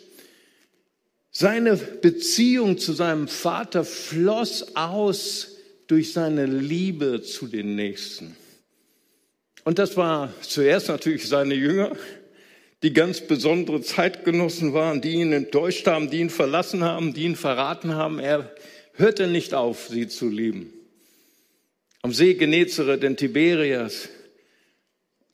seine 1.30 1.76
Beziehung 1.76 2.78
zu 2.78 2.92
seinem 2.92 3.28
Vater 3.28 3.84
floss 3.84 4.76
aus 4.76 5.56
durch 5.86 6.12
seine 6.12 6.46
Liebe 6.46 7.22
zu 7.22 7.46
den 7.46 7.74
Nächsten. 7.74 8.36
Und 9.64 9.78
das 9.78 9.96
war 9.96 10.32
zuerst 10.42 10.88
natürlich 10.88 11.26
seine 11.26 11.54
Jünger, 11.54 11.96
die 12.82 12.92
ganz 12.92 13.22
besondere 13.22 13.80
Zeitgenossen 13.80 14.74
waren, 14.74 15.00
die 15.00 15.12
ihn 15.12 15.32
enttäuscht 15.32 15.86
haben, 15.86 16.10
die 16.10 16.20
ihn 16.20 16.30
verlassen 16.30 16.84
haben, 16.84 17.14
die 17.14 17.22
ihn 17.22 17.36
verraten 17.36 17.94
haben. 17.94 18.18
Er 18.18 18.54
hörte 18.92 19.26
nicht 19.26 19.54
auf, 19.54 19.88
sie 19.88 20.06
zu 20.06 20.28
lieben 20.28 20.83
am 22.04 22.12
See 22.12 22.34
Genezareth 22.34 23.02
in 23.02 23.16
Tiberias, 23.16 24.10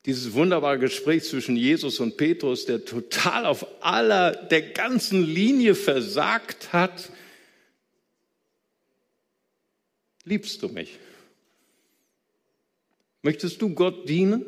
dieses 0.07 0.35
wunderbare 0.35 0.79
Gespräch 0.79 1.25
zwischen 1.25 1.57
Jesus 1.57 1.99
und 1.99 2.17
Petrus, 2.17 2.65
der 2.65 2.85
total 2.85 3.45
auf 3.45 3.67
aller 3.83 4.31
der 4.31 4.63
ganzen 4.63 5.27
Linie 5.27 5.75
versagt 5.75 6.73
hat. 6.73 7.11
Liebst 10.25 10.63
du 10.63 10.69
mich? 10.69 10.97
Möchtest 13.23 13.61
du 13.63 13.75
Gott 13.75 14.09
dienen? 14.09 14.45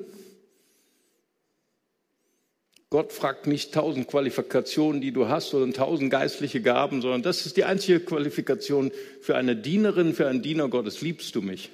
Gott 2.89 3.13
fragt 3.13 3.49
nicht 3.49 3.75
tausend 3.75 4.07
Qualifikationen, 4.07 5.01
die 5.01 5.11
du 5.11 5.27
hast, 5.27 5.53
oder 5.55 5.71
tausend 5.73 6.13
geistliche 6.13 6.63
Gaben, 6.63 7.03
sondern 7.03 7.25
das 7.25 7.47
ist 7.47 7.57
die 7.57 7.65
einzige 7.65 7.99
Qualifikation 7.99 8.93
für 9.21 9.35
eine 9.35 9.57
Dienerin, 9.57 10.15
für 10.15 10.29
einen 10.29 10.43
Diener 10.43 10.69
Gottes. 10.69 11.01
Liebst 11.01 11.35
du 11.35 11.43
mich? 11.43 11.71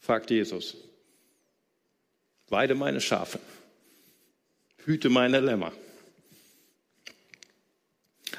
Fragt 0.00 0.30
Jesus. 0.30 0.76
Weide 2.48 2.74
meine 2.74 3.00
Schafe, 3.00 3.38
hüte 4.84 5.08
meine 5.08 5.40
Lämmer. 5.40 5.72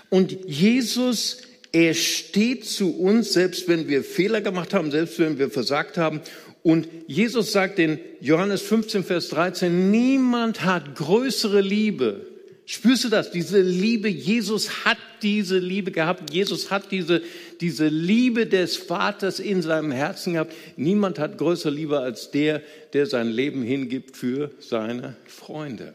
Und 0.10 0.32
Jesus, 0.46 1.44
er 1.72 1.94
steht 1.94 2.66
zu 2.66 2.98
uns, 2.98 3.32
selbst 3.32 3.70
wenn 3.70 3.88
wir 3.88 4.04
Fehler 4.04 4.42
gemacht 4.42 4.74
haben, 4.74 4.92
selbst 4.92 5.18
wenn 5.20 5.40
wir 5.40 5.50
versagt 5.50 5.98
haben. 5.98 6.20
Und 6.64 6.90
Jesus 7.08 7.54
sagt 7.54 7.80
in 7.80 8.00
Johannes 8.20 8.62
15, 8.64 9.06
Vers 9.06 9.30
13, 9.30 9.90
niemand 9.90 10.66
hat 10.66 10.96
größere 10.96 11.62
Liebe 11.62 12.28
Spürst 12.72 13.04
du 13.04 13.10
das? 13.10 13.32
Diese 13.32 13.60
Liebe, 13.60 14.08
Jesus 14.08 14.86
hat 14.86 14.98
diese 15.22 15.58
Liebe 15.58 15.92
gehabt. 15.92 16.34
Jesus 16.34 16.72
hat 16.72 16.90
diese, 16.90 17.22
diese 17.62 17.88
Liebe 17.88 18.48
des 18.48 18.78
Vaters 18.78 19.40
in 19.40 19.62
seinem 19.62 19.92
Herzen 19.92 20.34
gehabt. 20.34 20.54
Niemand 20.76 21.20
hat 21.20 21.38
größere 21.38 21.72
Liebe 21.72 22.00
als 22.00 22.32
der, 22.32 22.62
der 22.94 23.06
sein 23.06 23.30
Leben 23.30 23.62
hingibt 23.62 24.18
für 24.18 24.52
seine 24.60 25.16
Freunde. 25.28 25.94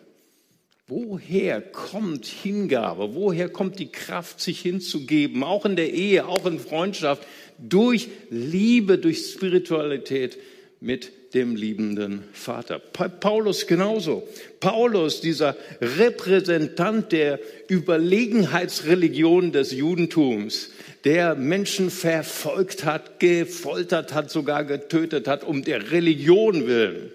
Woher 0.88 1.60
kommt 1.60 2.26
Hingabe? 2.26 3.14
Woher 3.14 3.48
kommt 3.48 3.80
die 3.80 3.90
Kraft, 3.90 4.40
sich 4.40 4.60
hinzugeben? 4.60 5.42
Auch 5.42 5.66
in 5.66 5.74
der 5.74 5.92
Ehe, 5.92 6.26
auch 6.26 6.46
in 6.46 6.60
Freundschaft, 6.60 7.26
durch 7.58 8.08
Liebe, 8.30 8.96
durch 8.98 9.26
Spiritualität 9.32 10.38
mit 10.80 11.34
dem 11.34 11.56
liebenden 11.56 12.22
Vater. 12.32 12.78
Paulus 12.78 13.66
genauso. 13.66 14.28
Paulus, 14.60 15.20
dieser 15.20 15.56
Repräsentant 15.80 17.10
der 17.10 17.40
Überlegenheitsreligion 17.68 19.50
des 19.50 19.72
Judentums, 19.72 20.70
der 21.06 21.36
Menschen 21.36 21.90
verfolgt 21.90 22.84
hat, 22.84 23.20
gefoltert 23.20 24.12
hat, 24.12 24.28
sogar 24.28 24.64
getötet 24.64 25.28
hat, 25.28 25.44
um 25.44 25.62
der 25.62 25.92
Religion 25.92 26.66
willen. 26.66 27.12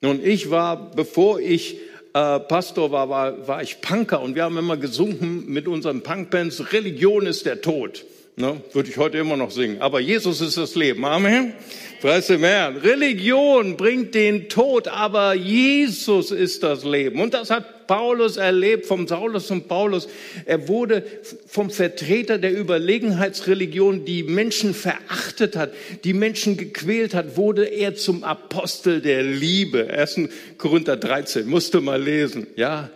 Nun, 0.00 0.24
ich 0.24 0.50
war, 0.50 0.90
bevor 0.92 1.38
ich 1.38 1.76
äh, 2.14 2.40
Pastor 2.40 2.90
war, 2.90 3.10
war, 3.10 3.46
war 3.46 3.62
ich 3.62 3.82
Punker 3.82 4.22
und 4.22 4.34
wir 4.34 4.44
haben 4.44 4.56
immer 4.56 4.78
gesungen 4.78 5.44
mit 5.46 5.68
unseren 5.68 6.02
Punkbands, 6.02 6.72
Religion 6.72 7.26
ist 7.26 7.44
der 7.44 7.60
Tod. 7.60 8.06
Ne? 8.34 8.62
Würde 8.72 8.88
ich 8.88 8.96
heute 8.96 9.18
immer 9.18 9.36
noch 9.36 9.50
singen. 9.50 9.82
Aber 9.82 10.00
Jesus 10.00 10.40
ist 10.40 10.56
das 10.56 10.74
Leben. 10.74 11.04
Amen. 11.04 11.52
Preis 12.00 12.28
dem 12.28 12.42
Herrn. 12.42 12.78
Religion 12.78 13.76
bringt 13.76 14.14
den 14.14 14.48
Tod, 14.48 14.88
aber 14.88 15.34
Jesus 15.34 16.30
ist 16.30 16.62
das 16.62 16.82
Leben. 16.82 17.20
Und 17.20 17.34
das 17.34 17.50
hat 17.50 17.86
Paulus 17.86 18.38
erlebt, 18.38 18.86
vom 18.86 19.06
Saulus 19.06 19.50
und 19.50 19.68
Paulus. 19.68 20.08
Er 20.46 20.66
wurde 20.66 21.04
vom 21.46 21.68
Vertreter 21.68 22.38
der 22.38 22.58
Überlegenheitsreligion, 22.58 24.06
die 24.06 24.22
Menschen 24.22 24.72
verachtet 24.72 25.54
hat, 25.54 25.74
die 26.04 26.14
Menschen 26.14 26.56
gequält 26.56 27.12
hat, 27.12 27.36
wurde 27.36 27.66
er 27.66 27.96
zum 27.96 28.24
Apostel 28.24 29.02
der 29.02 29.22
Liebe. 29.22 29.90
1. 29.90 30.20
Korinther 30.56 30.96
13, 30.96 31.46
musste 31.46 31.82
mal 31.82 32.02
lesen, 32.02 32.46
ja. 32.56 32.88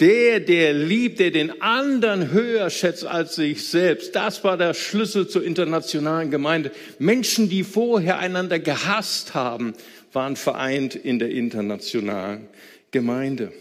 Der, 0.00 0.38
der 0.38 0.74
liebt, 0.74 1.18
der 1.18 1.32
den 1.32 1.60
anderen 1.60 2.30
höher 2.30 2.70
schätzt 2.70 3.04
als 3.04 3.34
sich 3.34 3.66
selbst, 3.66 4.14
das 4.14 4.44
war 4.44 4.56
der 4.56 4.72
Schlüssel 4.72 5.26
zur 5.26 5.42
internationalen 5.42 6.30
Gemeinde. 6.30 6.70
Menschen, 7.00 7.48
die 7.48 7.64
vorher 7.64 8.18
einander 8.18 8.60
gehasst 8.60 9.34
haben, 9.34 9.74
waren 10.12 10.36
vereint 10.36 10.94
in 10.94 11.18
der 11.18 11.30
internationalen 11.30 12.48
Gemeinde. 12.92 13.52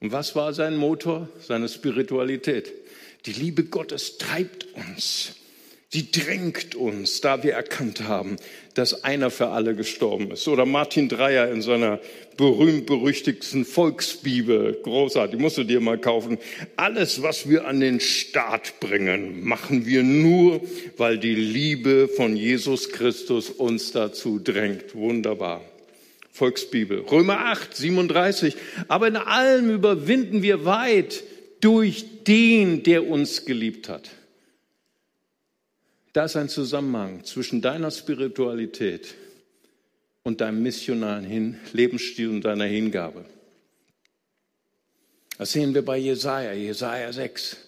Und 0.00 0.12
was 0.12 0.34
war 0.34 0.54
sein 0.54 0.76
Motor? 0.76 1.28
Seine 1.40 1.68
Spiritualität. 1.68 2.72
Die 3.26 3.32
Liebe 3.32 3.64
Gottes 3.64 4.16
treibt 4.16 4.66
uns. 4.74 5.34
Sie 5.90 6.10
drängt 6.10 6.74
uns, 6.74 7.22
da 7.22 7.42
wir 7.42 7.54
erkannt 7.54 8.02
haben, 8.06 8.36
dass 8.74 9.04
einer 9.04 9.30
für 9.30 9.48
alle 9.48 9.74
gestorben 9.74 10.30
ist. 10.30 10.46
Oder 10.46 10.66
Martin 10.66 11.08
Dreyer 11.08 11.50
in 11.50 11.62
seiner 11.62 11.98
berühmt-berüchtigsten 12.36 13.64
Volksbibel, 13.64 14.78
großartig, 14.82 15.40
musst 15.40 15.56
du 15.56 15.64
dir 15.64 15.80
mal 15.80 15.96
kaufen. 15.96 16.36
Alles, 16.76 17.22
was 17.22 17.48
wir 17.48 17.66
an 17.66 17.80
den 17.80 18.00
Start 18.00 18.80
bringen, 18.80 19.42
machen 19.42 19.86
wir 19.86 20.02
nur, 20.02 20.60
weil 20.98 21.16
die 21.16 21.34
Liebe 21.34 22.08
von 22.14 22.36
Jesus 22.36 22.90
Christus 22.90 23.48
uns 23.48 23.90
dazu 23.92 24.38
drängt. 24.38 24.94
Wunderbar. 24.94 25.62
Volksbibel. 26.30 27.00
Römer 27.00 27.46
8, 27.46 27.74
37. 27.74 28.56
Aber 28.88 29.08
in 29.08 29.16
allem 29.16 29.70
überwinden 29.70 30.42
wir 30.42 30.66
weit 30.66 31.24
durch 31.60 32.04
den, 32.24 32.82
der 32.82 33.08
uns 33.08 33.46
geliebt 33.46 33.88
hat. 33.88 34.10
Da 36.18 36.24
ist 36.24 36.34
ein 36.34 36.48
Zusammenhang 36.48 37.22
zwischen 37.22 37.62
deiner 37.62 37.92
Spiritualität 37.92 39.14
und 40.24 40.40
deinem 40.40 40.64
missionalen 40.64 41.60
Lebensstil 41.72 42.30
und 42.30 42.40
deiner 42.40 42.64
Hingabe. 42.64 43.24
Das 45.38 45.52
sehen 45.52 45.74
wir 45.74 45.84
bei 45.84 45.96
Jesaja, 45.96 46.54
Jesaja 46.54 47.12
6. 47.12 47.58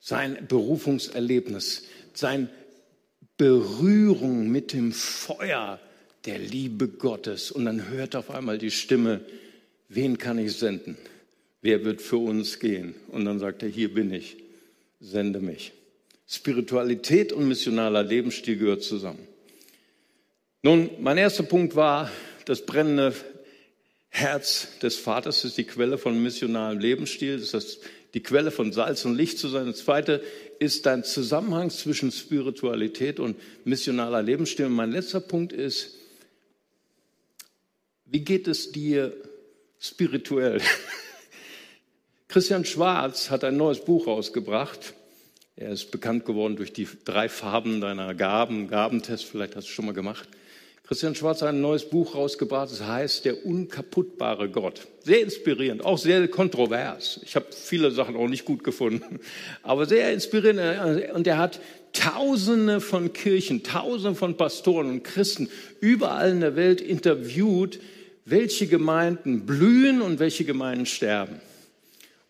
Sein 0.00 0.48
Berufungserlebnis, 0.48 1.84
sein 2.12 2.50
Berührung 3.36 4.48
mit 4.48 4.72
dem 4.72 4.90
Feuer 4.90 5.78
der 6.24 6.40
Liebe 6.40 6.88
Gottes. 6.88 7.52
Und 7.52 7.66
dann 7.66 7.88
hört 7.88 8.16
auf 8.16 8.32
einmal 8.32 8.58
die 8.58 8.72
Stimme, 8.72 9.20
wen 9.88 10.18
kann 10.18 10.38
ich 10.38 10.54
senden? 10.54 10.96
Wer 11.60 11.84
wird 11.84 12.02
für 12.02 12.16
uns 12.16 12.58
gehen? 12.58 12.96
Und 13.12 13.26
dann 13.26 13.38
sagt 13.38 13.62
er, 13.62 13.68
hier 13.68 13.94
bin 13.94 14.12
ich, 14.12 14.38
sende 14.98 15.38
mich. 15.38 15.72
Spiritualität 16.32 17.30
und 17.34 17.46
missionaler 17.46 18.02
Lebensstil 18.02 18.56
gehört 18.56 18.82
zusammen. 18.82 19.28
Nun, 20.62 20.88
mein 20.98 21.18
erster 21.18 21.42
Punkt 21.42 21.76
war, 21.76 22.10
das 22.46 22.64
brennende 22.64 23.14
Herz 24.08 24.78
des 24.80 24.96
Vaters 24.96 25.44
ist 25.44 25.58
die 25.58 25.64
Quelle 25.64 25.98
von 25.98 26.22
missionalem 26.22 26.78
Lebensstil. 26.78 27.38
Das 27.38 27.52
ist 27.52 27.80
die 28.14 28.22
Quelle 28.22 28.50
von 28.50 28.72
Salz 28.72 29.04
und 29.04 29.14
Licht 29.14 29.38
zu 29.38 29.48
sein. 29.48 29.66
Das 29.66 29.84
zweite 29.84 30.22
ist 30.58 30.86
dein 30.86 31.04
Zusammenhang 31.04 31.68
zwischen 31.68 32.10
Spiritualität 32.10 33.20
und 33.20 33.36
missionaler 33.66 34.22
Lebensstil. 34.22 34.66
Und 34.66 34.72
mein 34.72 34.92
letzter 34.92 35.20
Punkt 35.20 35.52
ist, 35.52 35.96
wie 38.06 38.20
geht 38.20 38.48
es 38.48 38.72
dir 38.72 39.14
spirituell? 39.78 40.62
Christian 42.28 42.64
Schwarz 42.64 43.28
hat 43.28 43.44
ein 43.44 43.58
neues 43.58 43.84
Buch 43.84 44.06
rausgebracht. 44.06 44.94
Er 45.56 45.70
ist 45.70 45.90
bekannt 45.90 46.24
geworden 46.24 46.56
durch 46.56 46.72
die 46.72 46.88
drei 47.04 47.28
Farben 47.28 47.80
deiner 47.80 48.14
Gaben, 48.14 48.68
Gabentest, 48.68 49.26
vielleicht 49.26 49.54
hast 49.54 49.68
du 49.68 49.72
schon 49.72 49.84
mal 49.84 49.92
gemacht. 49.92 50.28
Christian 50.84 51.14
Schwarz 51.14 51.42
hat 51.42 51.50
ein 51.50 51.60
neues 51.60 51.88
Buch 51.88 52.14
rausgebracht, 52.14 52.70
das 52.70 52.82
heißt 52.82 53.24
Der 53.24 53.46
unkaputtbare 53.46 54.48
Gott. 54.48 54.88
Sehr 55.04 55.20
inspirierend, 55.20 55.84
auch 55.84 55.98
sehr 55.98 56.26
kontrovers. 56.28 57.20
Ich 57.24 57.36
habe 57.36 57.46
viele 57.50 57.90
Sachen 57.90 58.16
auch 58.16 58.28
nicht 58.28 58.44
gut 58.44 58.64
gefunden, 58.64 59.20
aber 59.62 59.86
sehr 59.86 60.12
inspirierend. 60.12 61.12
Und 61.14 61.26
er 61.26 61.38
hat 61.38 61.60
Tausende 61.92 62.80
von 62.80 63.12
Kirchen, 63.12 63.62
Tausende 63.62 64.18
von 64.18 64.38
Pastoren 64.38 64.88
und 64.88 65.02
Christen 65.02 65.50
überall 65.80 66.30
in 66.30 66.40
der 66.40 66.56
Welt 66.56 66.80
interviewt, 66.80 67.78
welche 68.24 68.66
Gemeinden 68.66 69.44
blühen 69.44 70.00
und 70.00 70.18
welche 70.18 70.44
Gemeinden 70.44 70.86
sterben. 70.86 71.40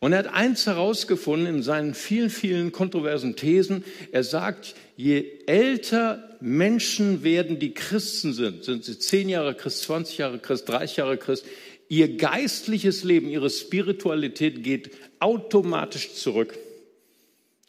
Und 0.03 0.13
er 0.13 0.19
hat 0.19 0.35
eins 0.35 0.67
herausgefunden 0.67 1.47
in 1.47 1.63
seinen 1.63 1.95
vielen, 1.95 2.29
vielen 2.29 2.73
kontroversen 2.73 3.37
Thesen. 3.37 3.85
Er 4.11 4.25
sagt, 4.25 4.75
je 4.97 5.25
älter 5.47 6.37
Menschen 6.41 7.23
werden, 7.23 7.61
die 7.61 7.73
Christen 7.73 8.33
sind, 8.33 8.65
sind 8.65 8.85
sie 8.85 8.99
zehn 8.99 9.29
Jahre 9.29 9.55
Christ, 9.55 9.83
20 9.83 10.19
Jahre 10.19 10.41
Christ, 10.41 10.69
30 10.69 10.97
Jahre 10.97 11.19
Christ, 11.19 11.47
ihr 11.89 12.17
geistliches 12.17 13.05
Leben, 13.05 13.29
ihre 13.29 13.49
Spiritualität 13.49 14.65
geht 14.65 14.91
automatisch 15.21 16.15
zurück. 16.15 16.59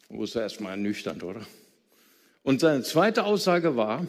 Wo 0.08 0.24
ist 0.24 0.34
er 0.34 0.42
erstmal 0.42 0.72
ernüchternd, 0.72 1.22
oder? 1.22 1.46
Und 2.42 2.58
seine 2.58 2.82
zweite 2.82 3.22
Aussage 3.22 3.76
war, 3.76 4.08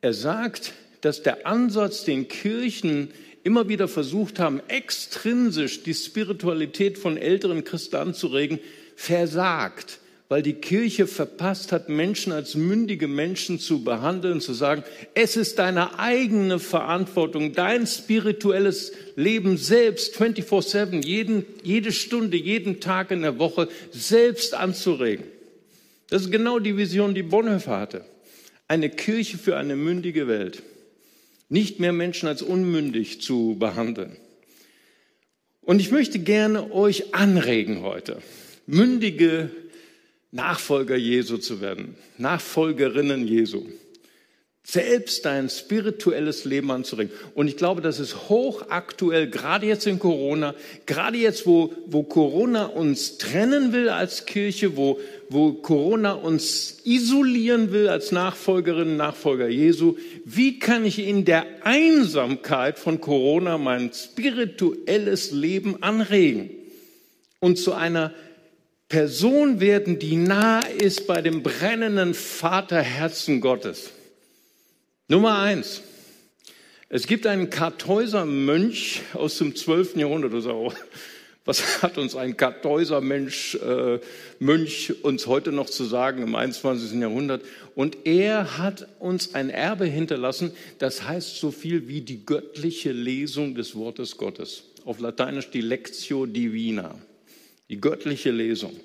er 0.00 0.14
sagt, 0.14 0.72
dass 1.02 1.22
der 1.22 1.46
Ansatz, 1.46 2.04
den 2.04 2.28
Kirchen 2.28 3.12
immer 3.44 3.68
wieder 3.68 3.88
versucht 3.88 4.38
haben, 4.38 4.60
extrinsisch 4.68 5.82
die 5.82 5.94
Spiritualität 5.94 6.98
von 6.98 7.16
älteren 7.16 7.64
Christen 7.64 7.96
anzuregen, 7.96 8.60
versagt, 8.96 9.98
weil 10.28 10.42
die 10.42 10.54
Kirche 10.54 11.06
verpasst 11.06 11.72
hat, 11.72 11.88
Menschen 11.88 12.32
als 12.32 12.54
mündige 12.54 13.08
Menschen 13.08 13.58
zu 13.58 13.84
behandeln, 13.84 14.40
zu 14.40 14.54
sagen, 14.54 14.82
es 15.14 15.36
ist 15.36 15.58
deine 15.58 15.98
eigene 15.98 16.58
Verantwortung, 16.58 17.52
dein 17.52 17.86
spirituelles 17.86 18.92
Leben 19.16 19.58
selbst 19.58 20.16
24-7, 20.16 21.44
jede 21.62 21.92
Stunde, 21.92 22.36
jeden 22.36 22.80
Tag 22.80 23.10
in 23.10 23.22
der 23.22 23.38
Woche 23.38 23.68
selbst 23.90 24.54
anzuregen. 24.54 25.24
Das 26.08 26.22
ist 26.22 26.30
genau 26.30 26.58
die 26.58 26.76
Vision, 26.76 27.14
die 27.14 27.22
Bonhoeffer 27.22 27.78
hatte. 27.78 28.04
Eine 28.68 28.88
Kirche 28.88 29.36
für 29.36 29.56
eine 29.56 29.76
mündige 29.76 30.28
Welt 30.28 30.62
nicht 31.52 31.80
mehr 31.80 31.92
Menschen 31.92 32.28
als 32.28 32.40
unmündig 32.40 33.20
zu 33.20 33.56
behandeln. 33.58 34.16
Und 35.60 35.80
ich 35.80 35.90
möchte 35.90 36.18
gerne 36.18 36.72
euch 36.72 37.14
anregen 37.14 37.82
heute, 37.82 38.22
mündige 38.66 39.50
Nachfolger 40.30 40.96
Jesu 40.96 41.36
zu 41.36 41.60
werden, 41.60 41.94
Nachfolgerinnen 42.16 43.28
Jesu 43.28 43.66
selbst 44.64 45.24
dein 45.24 45.48
spirituelles 45.48 46.44
Leben 46.44 46.70
anzuregen. 46.70 47.12
Und 47.34 47.48
ich 47.48 47.56
glaube, 47.56 47.80
das 47.80 47.98
ist 47.98 48.28
hochaktuell, 48.28 49.28
gerade 49.28 49.66
jetzt 49.66 49.86
in 49.86 49.98
Corona, 49.98 50.54
gerade 50.86 51.18
jetzt, 51.18 51.46
wo, 51.46 51.74
wo 51.86 52.04
Corona 52.04 52.66
uns 52.66 53.18
trennen 53.18 53.72
will 53.72 53.88
als 53.88 54.24
Kirche, 54.24 54.76
wo, 54.76 55.00
wo 55.28 55.52
Corona 55.54 56.12
uns 56.12 56.78
isolieren 56.84 57.72
will 57.72 57.88
als 57.88 58.12
Nachfolgerinnen, 58.12 58.96
Nachfolger 58.96 59.48
Jesu. 59.48 59.96
Wie 60.24 60.60
kann 60.60 60.84
ich 60.84 61.00
in 61.00 61.24
der 61.24 61.44
Einsamkeit 61.64 62.78
von 62.78 63.00
Corona 63.00 63.58
mein 63.58 63.92
spirituelles 63.92 65.32
Leben 65.32 65.82
anregen 65.82 66.50
und 67.40 67.58
zu 67.58 67.72
einer 67.72 68.14
Person 68.88 69.58
werden, 69.58 69.98
die 69.98 70.16
nah 70.16 70.60
ist 70.60 71.08
bei 71.08 71.20
dem 71.20 71.42
brennenden 71.42 72.14
Vaterherzen 72.14 73.40
Gottes? 73.40 73.90
Nummer 75.08 75.40
eins. 75.40 75.82
Es 76.88 77.06
gibt 77.06 77.26
einen 77.26 77.50
Kartäuser 77.50 78.24
Mönch 78.24 79.02
aus 79.14 79.36
dem 79.38 79.56
12. 79.56 79.96
Jahrhundert. 79.96 80.32
Also, 80.32 80.72
was 81.44 81.82
hat 81.82 81.98
uns 81.98 82.14
ein 82.14 82.36
Kartäuser 82.36 83.00
Mensch, 83.00 83.56
äh, 83.56 83.98
Mönch 84.38 85.02
uns 85.02 85.26
heute 85.26 85.50
noch 85.50 85.68
zu 85.68 85.84
sagen 85.84 86.22
im 86.22 86.36
21. 86.36 87.00
Jahrhundert? 87.00 87.42
Und 87.74 87.98
er 88.04 88.58
hat 88.58 88.86
uns 89.00 89.34
ein 89.34 89.50
Erbe 89.50 89.86
hinterlassen, 89.86 90.52
das 90.78 91.02
heißt 91.02 91.36
so 91.36 91.50
viel 91.50 91.88
wie 91.88 92.02
die 92.02 92.24
göttliche 92.24 92.92
Lesung 92.92 93.56
des 93.56 93.74
Wortes 93.74 94.16
Gottes. 94.16 94.62
Auf 94.84 95.00
Lateinisch 95.00 95.50
die 95.50 95.62
Lectio 95.62 96.26
Divina, 96.26 96.94
die 97.68 97.80
göttliche 97.80 98.30
Lesung. 98.30 98.78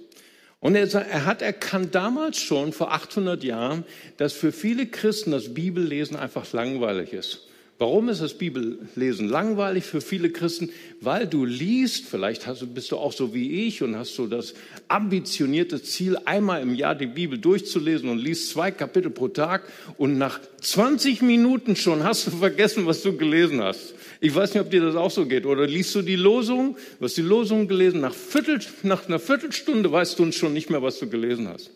Und 0.60 0.76
er, 0.76 0.92
er, 0.94 1.26
hat 1.26 1.42
erkannt 1.42 1.94
damals 1.94 2.40
schon, 2.40 2.74
vor 2.74 2.92
800 2.92 3.44
Jahren, 3.44 3.84
dass 4.18 4.34
für 4.34 4.52
viele 4.52 4.88
Christen 4.88 5.32
das 5.32 5.54
Bibellesen 5.54 6.16
einfach 6.16 6.52
langweilig 6.52 7.14
ist. 7.14 7.48
Warum 7.80 8.10
ist 8.10 8.24
das 8.24 8.34
Bibellesen 8.34 9.30
langweilig 9.30 9.84
für 9.84 10.02
viele 10.02 10.32
Christen? 10.32 10.72
Weil 11.00 11.28
du 11.28 11.46
liest, 11.46 12.06
vielleicht 12.06 12.48
hast, 12.48 12.74
bist 12.74 12.92
du 12.92 12.98
auch 12.98 13.14
so 13.14 13.36
wie 13.36 13.68
ich 13.68 13.84
und 13.84 13.96
hast 13.96 14.16
so 14.16 14.26
das 14.26 14.56
ambitionierte 14.88 15.84
Ziel, 15.84 16.18
einmal 16.26 16.64
im 16.64 16.74
Jahr 16.74 16.96
die 16.96 17.06
Bibel 17.06 17.38
durchzulesen 17.38 18.10
und 18.10 18.18
liest 18.18 18.50
zwei 18.50 18.72
Kapitel 18.72 19.12
pro 19.12 19.28
Tag 19.28 19.62
und 19.98 20.18
nach 20.18 20.40
20 20.62 21.22
Minuten 21.22 21.76
schon 21.76 22.04
hast 22.04 22.26
du 22.26 22.32
vergessen, 22.32 22.88
was 22.88 23.04
du 23.04 23.16
gelesen 23.16 23.62
hast. 23.62 23.94
Ich 24.20 24.34
weiß 24.34 24.54
nicht, 24.54 24.62
ob 24.62 24.72
dir 24.72 24.82
das 24.82 24.96
auch 24.96 25.12
so 25.12 25.26
geht. 25.26 25.46
Oder 25.46 25.68
liest 25.68 25.94
du 25.96 26.02
die 26.02 26.16
Losung, 26.16 26.78
du 27.00 27.06
hast 27.06 27.18
die 27.18 27.22
Losung 27.22 27.68
gelesen, 27.68 28.02
nach, 28.02 28.14
Viertel, 28.14 28.60
nach 28.84 29.08
einer 29.08 29.20
Viertelstunde 29.20 29.92
weißt 29.92 30.18
du 30.18 30.32
schon 30.32 30.54
nicht 30.54 30.70
mehr, 30.70 30.82
was 30.82 31.00
du 31.00 31.10
gelesen 31.10 31.48
hast. 31.48 31.72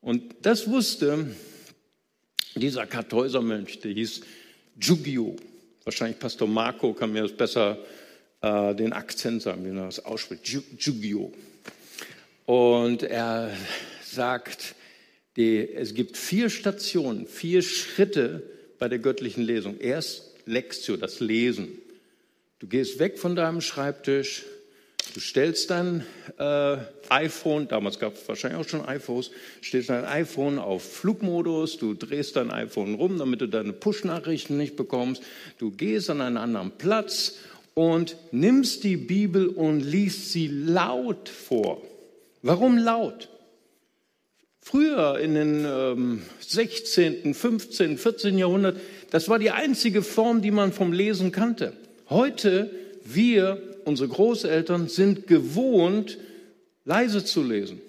Und 0.00 0.34
das 0.42 0.68
wusste 0.68 1.26
dieser 2.54 2.86
Kartäusermönch, 2.86 3.80
der 3.80 3.92
hieß 3.92 4.22
Giugio. 4.76 5.36
Wahrscheinlich 5.84 6.18
Pastor 6.18 6.48
Marco 6.48 6.92
kann 6.92 7.12
mir 7.12 7.22
das 7.22 7.32
besser 7.32 7.78
äh, 8.40 8.74
den 8.74 8.92
Akzent 8.92 9.42
sagen, 9.42 9.64
wie 9.64 9.70
man 9.70 9.86
das 9.86 10.04
ausspricht. 10.04 10.44
Giugio. 10.44 11.32
Und 12.46 13.02
er 13.02 13.50
sagt, 14.02 14.74
die, 15.36 15.68
es 15.72 15.94
gibt 15.94 16.16
vier 16.16 16.50
Stationen, 16.50 17.26
vier 17.26 17.62
Schritte 17.62 18.42
bei 18.78 18.88
der 18.88 18.98
göttlichen 18.98 19.44
Lesung. 19.44 19.78
Erst 19.78 20.29
Lexio, 20.46 20.96
das 20.96 21.20
Lesen. 21.20 21.68
Du 22.58 22.66
gehst 22.66 22.98
weg 22.98 23.18
von 23.18 23.36
deinem 23.36 23.60
Schreibtisch, 23.60 24.44
du 25.14 25.20
stellst 25.20 25.70
dein 25.70 26.04
äh, 26.38 26.76
iPhone, 27.08 27.68
damals 27.68 27.98
gab 27.98 28.14
es 28.14 28.28
wahrscheinlich 28.28 28.60
auch 28.60 28.68
schon 28.68 28.84
iPhones, 28.84 29.30
stellst 29.62 29.88
dein 29.88 30.04
iPhone 30.04 30.58
auf 30.58 30.82
Flugmodus, 30.82 31.78
du 31.78 31.94
drehst 31.94 32.36
dein 32.36 32.50
iPhone 32.50 32.94
rum, 32.94 33.18
damit 33.18 33.40
du 33.40 33.48
deine 33.48 33.72
Push-Nachrichten 33.72 34.56
nicht 34.56 34.76
bekommst, 34.76 35.22
du 35.58 35.70
gehst 35.70 36.10
an 36.10 36.20
einen 36.20 36.36
anderen 36.36 36.72
Platz 36.72 37.36
und 37.74 38.16
nimmst 38.30 38.84
die 38.84 38.96
Bibel 38.96 39.48
und 39.48 39.80
liest 39.80 40.32
sie 40.32 40.48
laut 40.48 41.28
vor. 41.28 41.80
Warum 42.42 42.76
laut? 42.76 43.28
Früher 44.62 45.18
in 45.18 45.34
den 45.34 45.64
ähm, 45.66 46.22
16., 46.40 47.34
15., 47.34 47.96
14. 47.96 48.38
Jahrhundert, 48.38 48.78
das 49.10 49.28
war 49.28 49.38
die 49.38 49.50
einzige 49.50 50.02
Form, 50.02 50.42
die 50.42 50.50
man 50.50 50.72
vom 50.72 50.92
Lesen 50.92 51.32
kannte. 51.32 51.72
Heute, 52.08 52.70
wir, 53.04 53.60
unsere 53.84 54.08
Großeltern, 54.08 54.88
sind 54.88 55.26
gewohnt, 55.26 56.18
leise 56.84 57.24
zu 57.24 57.42
lesen. 57.42 57.80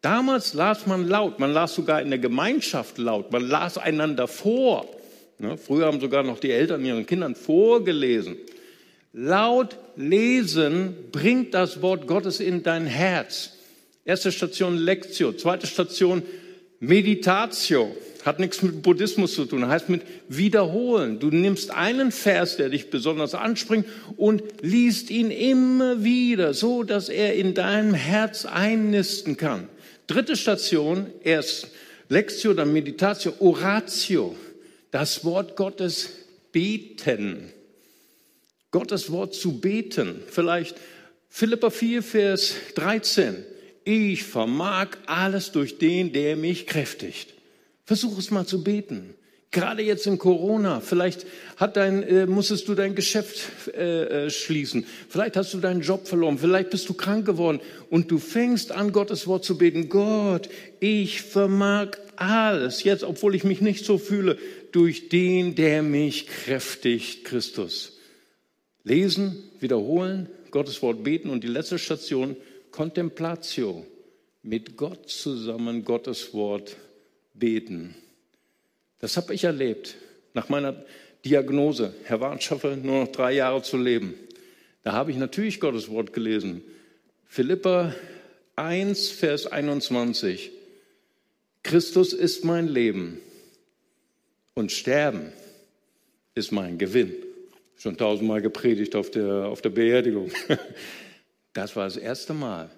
Damals 0.00 0.54
las 0.54 0.86
man 0.86 1.06
laut, 1.08 1.38
man 1.38 1.52
las 1.52 1.74
sogar 1.74 2.02
in 2.02 2.10
der 2.10 2.18
Gemeinschaft 2.18 2.98
laut, 2.98 3.30
man 3.30 3.46
las 3.46 3.78
einander 3.78 4.26
vor. 4.26 4.86
Ne? 5.38 5.56
Früher 5.56 5.86
haben 5.86 6.00
sogar 6.00 6.22
noch 6.22 6.40
die 6.40 6.50
Eltern 6.50 6.84
ihren 6.84 7.06
Kindern 7.06 7.34
vorgelesen. 7.34 8.36
Laut 9.12 9.76
lesen 9.96 10.96
bringt 11.12 11.54
das 11.54 11.82
Wort 11.82 12.06
Gottes 12.06 12.40
in 12.40 12.62
dein 12.62 12.86
Herz. 12.86 13.52
Erste 14.04 14.32
Station 14.32 14.76
Lectio, 14.76 15.32
zweite 15.32 15.66
Station 15.66 16.22
Meditatio. 16.80 17.94
Hat 18.24 18.38
nichts 18.38 18.62
mit 18.62 18.82
Buddhismus 18.82 19.34
zu 19.34 19.44
tun, 19.44 19.66
heißt 19.66 19.88
mit 19.88 20.02
wiederholen. 20.28 21.18
Du 21.18 21.28
nimmst 21.28 21.70
einen 21.70 22.12
Vers, 22.12 22.56
der 22.56 22.68
dich 22.68 22.90
besonders 22.90 23.34
anspringt 23.34 23.86
und 24.16 24.42
liest 24.60 25.10
ihn 25.10 25.30
immer 25.30 26.04
wieder, 26.04 26.54
so 26.54 26.84
dass 26.84 27.08
er 27.08 27.34
in 27.34 27.54
deinem 27.54 27.94
Herz 27.94 28.46
einnisten 28.46 29.36
kann. 29.36 29.68
Dritte 30.06 30.36
Station, 30.36 31.06
erst 31.24 31.68
Lectio, 32.08 32.54
dann 32.54 32.72
Meditatio, 32.72 33.32
Oratio. 33.40 34.36
Das 34.90 35.24
Wort 35.24 35.56
Gottes 35.56 36.10
beten. 36.52 37.50
Gottes 38.70 39.10
Wort 39.10 39.34
zu 39.34 39.58
beten. 39.58 40.20
Vielleicht 40.28 40.76
Philippa 41.28 41.70
4, 41.70 42.02
Vers 42.02 42.54
13 42.74 43.44
ich 43.84 44.22
vermag 44.22 44.88
alles 45.06 45.52
durch 45.52 45.78
den, 45.78 46.12
der 46.12 46.36
mich 46.36 46.66
kräftigt. 46.66 47.31
Versuch 47.92 48.18
es 48.18 48.30
mal 48.30 48.46
zu 48.46 48.64
beten. 48.64 49.12
Gerade 49.50 49.82
jetzt 49.82 50.06
in 50.06 50.16
Corona, 50.16 50.80
vielleicht 50.80 51.26
hat 51.58 51.76
dein, 51.76 52.02
äh, 52.02 52.24
musstest 52.24 52.66
du 52.66 52.74
dein 52.74 52.94
Geschäft 52.94 53.68
äh, 53.74 54.04
äh, 54.24 54.30
schließen, 54.30 54.86
vielleicht 55.10 55.36
hast 55.36 55.52
du 55.52 55.58
deinen 55.58 55.82
Job 55.82 56.08
verloren, 56.08 56.38
vielleicht 56.38 56.70
bist 56.70 56.88
du 56.88 56.94
krank 56.94 57.26
geworden 57.26 57.60
und 57.90 58.10
du 58.10 58.18
fängst 58.18 58.72
an, 58.72 58.92
Gottes 58.92 59.26
Wort 59.26 59.44
zu 59.44 59.58
beten. 59.58 59.90
Gott, 59.90 60.48
ich 60.80 61.20
vermag 61.20 61.88
alles, 62.16 62.82
jetzt, 62.82 63.04
obwohl 63.04 63.34
ich 63.34 63.44
mich 63.44 63.60
nicht 63.60 63.84
so 63.84 63.98
fühle, 63.98 64.38
durch 64.72 65.10
den, 65.10 65.54
der 65.54 65.82
mich 65.82 66.28
kräftigt, 66.28 67.26
Christus. 67.26 67.98
Lesen, 68.84 69.36
wiederholen, 69.60 70.30
Gottes 70.50 70.80
Wort 70.80 71.04
beten 71.04 71.28
und 71.28 71.44
die 71.44 71.48
letzte 71.48 71.78
Station, 71.78 72.36
Contemplatio, 72.70 73.84
mit 74.40 74.78
Gott 74.78 75.10
zusammen 75.10 75.84
Gottes 75.84 76.32
Wort 76.32 76.74
beten. 77.34 77.94
Das 78.98 79.16
habe 79.16 79.34
ich 79.34 79.44
erlebt 79.44 79.96
nach 80.34 80.48
meiner 80.48 80.84
Diagnose. 81.24 81.94
Herr 82.04 82.20
Warnschaffer, 82.20 82.76
nur 82.76 83.04
noch 83.04 83.12
drei 83.12 83.32
Jahre 83.32 83.62
zu 83.62 83.76
leben. 83.76 84.14
Da 84.82 84.92
habe 84.92 85.10
ich 85.10 85.16
natürlich 85.16 85.60
Gottes 85.60 85.88
Wort 85.88 86.12
gelesen. 86.12 86.62
Philippa 87.26 87.94
1, 88.56 89.08
Vers 89.10 89.46
21. 89.46 90.50
Christus 91.62 92.12
ist 92.12 92.44
mein 92.44 92.68
Leben 92.68 93.20
und 94.54 94.72
Sterben 94.72 95.32
ist 96.34 96.52
mein 96.52 96.78
Gewinn. 96.78 97.14
Schon 97.76 97.96
tausendmal 97.96 98.42
gepredigt 98.42 98.96
auf 98.96 99.10
der, 99.10 99.46
auf 99.46 99.62
der 99.62 99.70
Beerdigung. 99.70 100.30
Das 101.54 101.76
war 101.76 101.84
das 101.84 101.98
erste 101.98 102.32
Mal, 102.32 102.70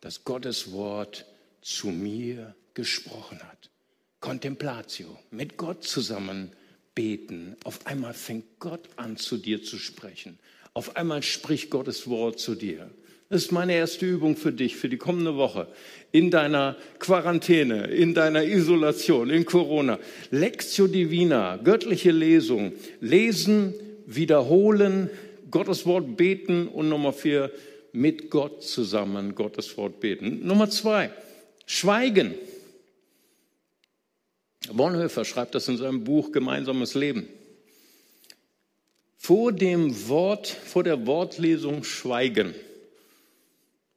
dass 0.00 0.22
Gottes 0.22 0.70
Wort 0.70 1.26
zu 1.62 1.88
mir 1.88 2.54
gesprochen 2.74 3.40
hat. 3.42 3.70
Contemplatio, 4.20 5.18
mit 5.30 5.56
Gott 5.56 5.84
zusammen 5.84 6.52
beten. 6.94 7.56
Auf 7.64 7.86
einmal 7.86 8.14
fängt 8.14 8.58
Gott 8.58 8.88
an, 8.96 9.16
zu 9.16 9.38
dir 9.38 9.62
zu 9.62 9.78
sprechen. 9.78 10.38
Auf 10.74 10.96
einmal 10.96 11.22
spricht 11.22 11.70
Gottes 11.70 12.08
Wort 12.08 12.38
zu 12.38 12.54
dir. 12.54 12.90
Das 13.30 13.42
ist 13.42 13.52
meine 13.52 13.74
erste 13.74 14.06
Übung 14.06 14.36
für 14.36 14.52
dich, 14.52 14.76
für 14.76 14.88
die 14.88 14.96
kommende 14.96 15.36
Woche. 15.36 15.68
In 16.10 16.30
deiner 16.30 16.76
Quarantäne, 16.98 17.86
in 17.86 18.12
deiner 18.12 18.44
Isolation, 18.44 19.30
in 19.30 19.44
Corona. 19.44 19.98
Lectio 20.30 20.88
Divina, 20.88 21.56
göttliche 21.56 22.10
Lesung. 22.10 22.72
Lesen, 23.00 23.72
wiederholen, 24.06 25.10
Gottes 25.50 25.86
Wort 25.86 26.16
beten 26.16 26.66
und 26.66 26.88
Nummer 26.88 27.12
vier, 27.12 27.52
mit 27.92 28.30
Gott 28.30 28.62
zusammen 28.64 29.34
Gottes 29.34 29.76
Wort 29.76 30.00
beten. 30.00 30.46
Nummer 30.46 30.68
zwei, 30.68 31.10
Schweigen. 31.66 32.34
Bonhoeffer 34.68 35.24
schreibt 35.24 35.54
das 35.54 35.68
in 35.68 35.76
seinem 35.76 36.04
Buch 36.04 36.32
Gemeinsames 36.32 36.94
Leben. 36.94 37.28
Vor 39.16 39.52
dem 39.52 40.08
Wort, 40.08 40.48
vor 40.48 40.82
der 40.82 41.06
Wortlesung 41.06 41.84
schweigen. 41.84 42.54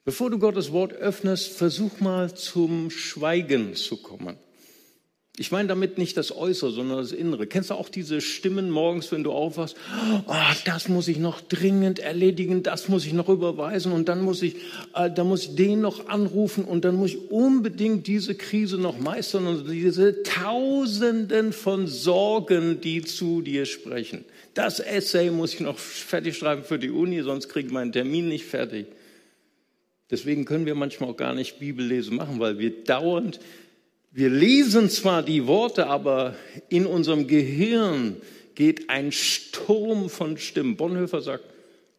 Bevor 0.06 0.30
du 0.30 0.40
Gottes 0.40 0.72
Wort 0.72 0.94
öffnest, 0.94 1.54
versuch 1.54 2.00
mal 2.00 2.34
zum 2.34 2.90
Schweigen 2.90 3.76
zu 3.76 3.98
kommen. 3.98 4.38
Ich 5.36 5.52
meine 5.52 5.68
damit 5.68 5.98
nicht 5.98 6.16
das 6.16 6.36
Äußere, 6.36 6.70
sondern 6.70 7.00
das 7.00 7.12
Innere. 7.12 7.48
Kennst 7.48 7.72
du 7.72 7.74
auch 7.74 7.90
diese 7.90 8.22
Stimmen 8.22 8.70
morgens, 8.70 9.12
wenn 9.12 9.24
du 9.24 9.32
aufwachst? 9.32 9.76
Oh, 10.28 10.34
das 10.66 10.90
muss 10.90 11.08
ich 11.08 11.18
noch 11.18 11.42
dringend 11.42 11.98
erledigen, 11.98 12.62
das 12.62 12.88
muss 12.88 13.04
ich 13.04 13.14
noch 13.14 13.30
überweisen 13.30 13.94
und 13.94 14.10
dann 14.10 14.22
muss 14.22 14.44
ich, 14.44 14.58
äh, 14.94 15.10
dann 15.10 15.28
muss 15.28 15.46
ich 15.46 15.56
den 15.56 15.82
noch 15.82 16.08
anrufen 16.08 16.66
und 16.66 16.86
dann 16.86 16.98
muss 16.98 17.16
ich 17.16 17.32
unbedingt 17.32 18.06
diese 18.06 18.36
Krise 18.36 18.78
noch 18.78 19.00
meistern 19.00 19.48
und 19.48 19.68
diese 19.68 20.22
Tausenden 20.22 21.52
von 21.52 21.88
Sorgen, 21.88 22.80
die 22.80 23.02
zu 23.02 23.42
dir 23.42 23.66
sprechen. 23.66 24.26
Das 24.54 24.80
Essay 24.80 25.32
muss 25.32 25.56
ich 25.56 25.62
noch 25.62 25.80
fertig 25.80 26.38
schreiben 26.38 26.64
für 26.64 26.78
die 26.78 26.92
Uni, 26.92 27.24
sonst 27.24 27.50
kriege 27.50 27.70
ich 27.70 27.74
meinen 27.74 27.92
Termin 27.92 28.30
nicht 28.30 28.46
fertig. 28.46 28.86
Deswegen 30.12 30.46
können 30.46 30.68
wir 30.68 30.76
manchmal 30.76 31.10
auch 31.10 31.18
gar 31.18 31.34
nicht 31.34 31.58
Bibellesen 31.58 32.16
machen, 32.18 32.40
weil 32.40 32.60
wir 32.60 32.84
dauernd 32.84 33.40
wir 34.16 34.30
lesen 34.30 34.92
zwar 34.92 35.24
die 35.24 35.48
Worte, 35.48 35.88
aber 35.88 36.36
in 36.70 36.86
unserem 36.86 37.26
Gehirn 37.26 38.18
geht 38.54 38.92
ein 38.92 39.12
Sturm 39.12 40.08
von 40.08 40.38
Stimmen. 40.38 40.78
Bonhoeffer 40.78 41.22
sagt, 41.22 41.46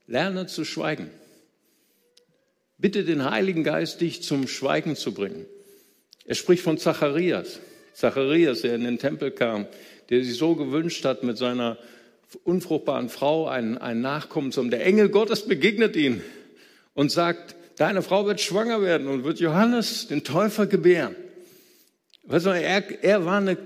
lerne 0.07 0.47
zu 0.47 0.65
schweigen. 0.65 1.11
Bitte 2.79 3.03
den 3.05 3.29
Heiligen 3.29 3.65
Geist, 3.65 4.01
dich 4.01 4.23
zum 4.23 4.47
Schweigen 4.47 4.95
zu 4.95 5.13
bringen. 5.13 5.45
Er 6.25 6.37
spricht 6.37 6.63
von 6.63 6.79
Zacharias. 6.79 7.59
Zacharias, 7.95 8.61
der 8.61 8.77
in 8.77 8.85
den 8.85 8.99
Tempel 9.01 9.33
kam, 9.33 9.67
der 10.09 10.23
sich 10.23 10.37
so 10.37 10.55
gewünscht 10.55 11.05
hat, 11.05 11.25
mit 11.25 11.37
seiner 11.37 11.79
unfruchtbaren 12.45 13.09
Frau 13.09 13.49
einen, 13.49 13.77
einen 13.77 14.03
Nachkommen 14.03 14.53
zu 14.53 14.61
haben. 14.61 14.71
Der 14.71 14.87
Engel 14.87 15.09
Gottes 15.09 15.47
begegnet 15.47 15.97
ihm 15.97 16.21
und 16.95 17.11
sagt, 17.11 17.57
deine 17.77 18.03
Frau 18.03 18.25
wird 18.27 18.41
schwanger 18.41 18.83
werden 18.83 19.09
und 19.09 19.25
wird 19.25 19.41
Johannes, 19.41 20.07
den 20.07 20.23
Täufer, 20.23 20.67
gebären. 20.69 21.17
Weißt 22.27 22.47
du, 22.47 22.51
er, 22.51 23.05
er 23.05 23.25
war 23.25 23.39
eine 23.39 23.57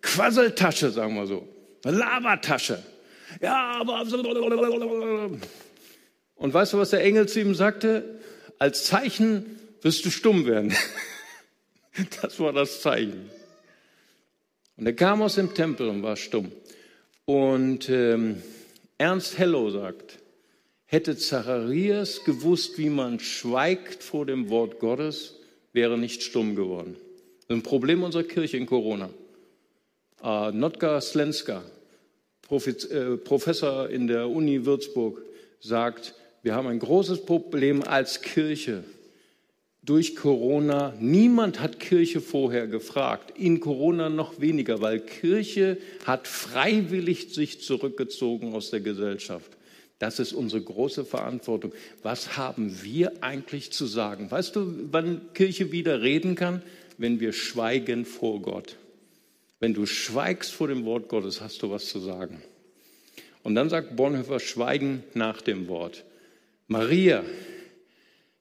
Quasseltasche, 0.00 0.90
sagen 0.90 1.14
wir 1.14 1.26
so, 1.26 1.48
eine 1.84 1.96
Lavatasche. 1.98 2.82
Ja, 3.40 3.80
aber. 3.80 4.00
Und 6.36 6.54
weißt 6.54 6.72
du, 6.72 6.78
was 6.78 6.90
der 6.90 7.02
Engel 7.02 7.28
zu 7.28 7.40
ihm 7.40 7.54
sagte? 7.54 8.20
Als 8.58 8.84
Zeichen 8.84 9.58
wirst 9.82 10.04
du 10.04 10.10
stumm 10.10 10.46
werden. 10.46 10.74
Das 12.20 12.38
war 12.40 12.52
das 12.52 12.82
Zeichen. 12.82 13.30
Und 14.76 14.84
er 14.84 14.92
kam 14.92 15.22
aus 15.22 15.36
dem 15.36 15.54
Tempel 15.54 15.88
und 15.88 16.02
war 16.02 16.16
stumm. 16.16 16.52
Und 17.24 17.88
ähm, 17.88 18.42
Ernst 18.98 19.38
Hello 19.38 19.70
sagt, 19.70 20.18
hätte 20.84 21.16
Zacharias 21.16 22.24
gewusst, 22.24 22.76
wie 22.76 22.90
man 22.90 23.18
schweigt 23.18 24.02
vor 24.02 24.26
dem 24.26 24.50
Wort 24.50 24.78
Gottes, 24.78 25.36
wäre 25.72 25.96
nicht 25.96 26.22
stumm 26.22 26.54
geworden. 26.54 26.96
Ein 27.48 27.62
Problem 27.62 28.02
unserer 28.02 28.24
Kirche 28.24 28.56
in 28.56 28.66
Corona. 28.66 29.08
Uh, 30.20 30.50
Notka 30.52 31.00
Slenska, 31.00 31.62
äh, 32.50 33.16
Professor 33.18 33.88
in 33.88 34.08
der 34.08 34.28
Uni 34.28 34.66
Würzburg, 34.66 35.22
sagt, 35.60 36.14
wir 36.42 36.54
haben 36.54 36.66
ein 36.66 36.80
großes 36.80 37.24
Problem 37.24 37.84
als 37.84 38.20
Kirche 38.22 38.82
durch 39.84 40.16
Corona. 40.16 40.94
Niemand 40.98 41.60
hat 41.60 41.78
Kirche 41.78 42.20
vorher 42.20 42.66
gefragt, 42.66 43.38
in 43.38 43.60
Corona 43.60 44.08
noch 44.08 44.40
weniger, 44.40 44.80
weil 44.80 44.98
Kirche 44.98 45.78
hat 46.04 46.26
freiwillig 46.26 47.32
sich 47.32 47.60
zurückgezogen 47.60 48.54
aus 48.54 48.70
der 48.70 48.80
Gesellschaft. 48.80 49.52
Das 50.00 50.18
ist 50.18 50.32
unsere 50.32 50.62
große 50.62 51.04
Verantwortung. 51.04 51.72
Was 52.02 52.36
haben 52.36 52.82
wir 52.82 53.22
eigentlich 53.22 53.70
zu 53.70 53.86
sagen? 53.86 54.30
Weißt 54.32 54.56
du, 54.56 54.88
wann 54.90 55.20
Kirche 55.32 55.70
wieder 55.70 56.02
reden 56.02 56.34
kann? 56.34 56.62
Wenn 56.98 57.20
wir 57.20 57.32
schweigen 57.32 58.04
vor 58.04 58.40
Gott. 58.40 58.76
Wenn 59.60 59.74
du 59.74 59.86
schweigst 59.86 60.52
vor 60.52 60.68
dem 60.68 60.84
Wort 60.84 61.08
Gottes, 61.08 61.40
hast 61.40 61.62
du 61.62 61.70
was 61.70 61.86
zu 61.86 61.98
sagen. 61.98 62.42
Und 63.42 63.54
dann 63.54 63.70
sagt 63.70 63.96
Bonhoeffer, 63.96 64.40
schweigen 64.40 65.04
nach 65.14 65.40
dem 65.40 65.68
Wort. 65.68 66.04
Maria, 66.68 67.24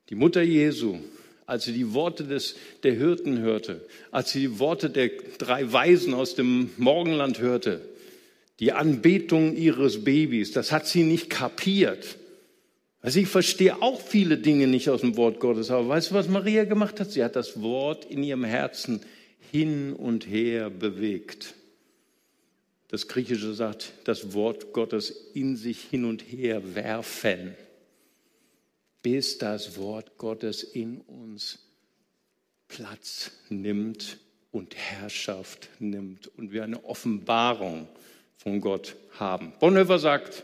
die 0.09 0.15
Mutter 0.15 0.41
Jesu, 0.41 0.97
als 1.45 1.65
sie 1.65 1.73
die 1.73 1.93
Worte 1.93 2.23
des, 2.23 2.55
der 2.83 2.93
Hirten 2.93 3.39
hörte, 3.39 3.85
als 4.11 4.31
sie 4.31 4.41
die 4.41 4.59
Worte 4.59 4.89
der 4.89 5.11
drei 5.37 5.71
Weisen 5.71 6.13
aus 6.13 6.35
dem 6.35 6.71
Morgenland 6.77 7.39
hörte, 7.39 7.81
die 8.59 8.71
Anbetung 8.71 9.55
ihres 9.55 10.03
Babys, 10.03 10.51
das 10.51 10.71
hat 10.71 10.87
sie 10.87 11.03
nicht 11.03 11.29
kapiert. 11.29 12.17
Also 13.05 13.19
ich 13.19 13.27
verstehe 13.27 13.81
auch 13.81 14.01
viele 14.01 14.37
Dinge 14.37 14.67
nicht 14.67 14.89
aus 14.89 15.01
dem 15.01 15.15
Wort 15.15 15.39
Gottes, 15.39 15.71
aber 15.71 15.87
weißt 15.87 16.11
du, 16.11 16.15
was 16.15 16.27
Maria 16.27 16.63
gemacht 16.63 16.99
hat? 16.99 17.11
Sie 17.11 17.23
hat 17.23 17.35
das 17.35 17.61
Wort 17.61 18.05
in 18.05 18.23
ihrem 18.23 18.43
Herzen 18.43 19.01
hin 19.51 19.93
und 19.93 20.27
her 20.27 20.69
bewegt. 20.69 21.53
Das 22.89 23.07
Griechische 23.07 23.53
sagt, 23.53 23.93
das 24.05 24.33
Wort 24.33 24.73
Gottes 24.73 25.11
in 25.33 25.55
sich 25.55 25.81
hin 25.81 26.05
und 26.05 26.21
her 26.21 26.75
werfen 26.75 27.55
bis 29.05 29.37
das 29.37 29.77
Wort 29.77 30.17
Gottes 30.17 30.63
in 30.63 30.99
uns 31.01 31.59
Platz 32.67 33.29
nimmt 33.49 34.17
und 34.51 34.75
Herrschaft 34.75 35.69
nimmt 35.77 36.27
und 36.39 36.51
wir 36.51 36.63
eine 36.63 36.83
Offenbarung 36.85 37.87
von 38.35 38.61
Gott 38.61 38.95
haben. 39.11 39.53
Bonhoeffer 39.59 39.99
sagt, 39.99 40.43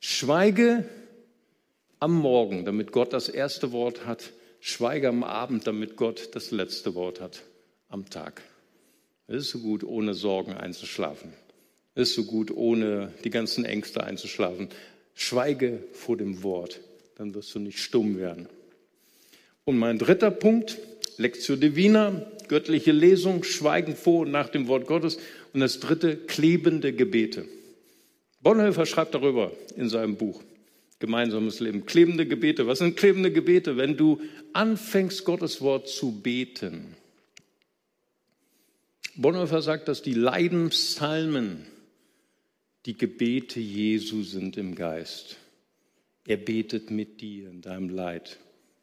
schweige 0.00 0.84
am 2.00 2.14
Morgen, 2.14 2.64
damit 2.64 2.92
Gott 2.92 3.12
das 3.12 3.28
erste 3.28 3.72
Wort 3.72 4.06
hat, 4.06 4.32
schweige 4.60 5.08
am 5.08 5.22
Abend, 5.22 5.66
damit 5.66 5.96
Gott 5.96 6.30
das 6.34 6.50
letzte 6.50 6.94
Wort 6.94 7.20
hat 7.20 7.42
am 7.88 8.10
Tag. 8.10 8.42
Es 9.26 9.44
ist 9.44 9.50
so 9.50 9.60
gut, 9.60 9.84
ohne 9.84 10.14
Sorgen 10.14 10.54
einzuschlafen. 10.54 11.32
Es 11.94 12.10
ist 12.10 12.14
so 12.16 12.24
gut, 12.24 12.50
ohne 12.50 13.12
die 13.24 13.30
ganzen 13.30 13.64
Ängste 13.64 14.02
einzuschlafen. 14.02 14.68
Schweige 15.14 15.84
vor 15.92 16.16
dem 16.16 16.42
Wort 16.42 16.80
dann 17.20 17.34
wirst 17.34 17.54
du 17.54 17.58
nicht 17.58 17.78
stumm 17.78 18.16
werden. 18.16 18.48
Und 19.64 19.76
mein 19.76 19.98
dritter 19.98 20.30
Punkt, 20.30 20.78
Lectio 21.18 21.54
Divina, 21.54 22.26
göttliche 22.48 22.92
Lesung, 22.92 23.44
Schweigen 23.44 23.94
vor 23.94 24.20
und 24.20 24.30
nach 24.30 24.48
dem 24.48 24.68
Wort 24.68 24.86
Gottes. 24.86 25.18
Und 25.52 25.60
das 25.60 25.80
dritte, 25.80 26.16
klebende 26.16 26.94
Gebete. 26.94 27.44
Bonhoeffer 28.40 28.86
schreibt 28.86 29.14
darüber 29.14 29.52
in 29.76 29.90
seinem 29.90 30.16
Buch 30.16 30.40
Gemeinsames 31.00 31.60
Leben. 31.60 31.86
Klebende 31.86 32.26
Gebete. 32.26 32.66
Was 32.66 32.78
sind 32.78 32.96
klebende 32.96 33.32
Gebete? 33.32 33.76
Wenn 33.76 33.96
du 33.96 34.20
anfängst, 34.52 35.24
Gottes 35.24 35.60
Wort 35.60 35.88
zu 35.88 36.20
beten. 36.20 36.94
Bonhoeffer 39.16 39.62
sagt, 39.62 39.88
dass 39.88 40.02
die 40.02 40.14
Leidenspsalmen 40.14 41.66
die 42.86 42.96
Gebete 42.96 43.60
Jesu 43.60 44.22
sind 44.22 44.56
im 44.56 44.74
Geist. 44.74 45.36
Er 46.26 46.36
betet 46.36 46.90
mit 46.90 47.20
dir 47.20 47.50
in 47.50 47.60
deinem 47.60 47.88
Leid. 47.88 48.38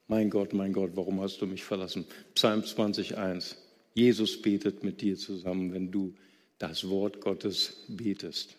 Mein 0.07 0.29
Gott, 0.29 0.53
mein 0.53 0.73
Gott, 0.73 0.91
warum 0.95 1.21
hast 1.21 1.41
du 1.41 1.45
mich 1.45 1.63
verlassen? 1.63 2.05
Psalm 2.33 2.61
20.1. 2.61 3.55
Jesus 3.93 4.41
betet 4.41 4.83
mit 4.83 5.01
dir 5.01 5.17
zusammen, 5.17 5.71
wenn 5.71 5.91
du 5.91 6.13
das 6.57 6.89
Wort 6.89 7.21
Gottes 7.21 7.85
betest. 7.87 8.56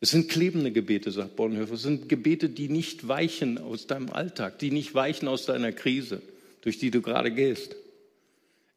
Es 0.00 0.10
sind 0.10 0.30
klebende 0.30 0.72
Gebete, 0.72 1.10
sagt 1.10 1.36
Bonhoeffer. 1.36 1.74
Es 1.74 1.82
sind 1.82 2.08
Gebete, 2.08 2.48
die 2.48 2.68
nicht 2.68 3.06
weichen 3.06 3.58
aus 3.58 3.86
deinem 3.86 4.10
Alltag, 4.10 4.58
die 4.58 4.70
nicht 4.70 4.94
weichen 4.94 5.28
aus 5.28 5.44
deiner 5.44 5.72
Krise, 5.72 6.22
durch 6.62 6.78
die 6.78 6.90
du 6.90 7.02
gerade 7.02 7.30
gehst. 7.30 7.76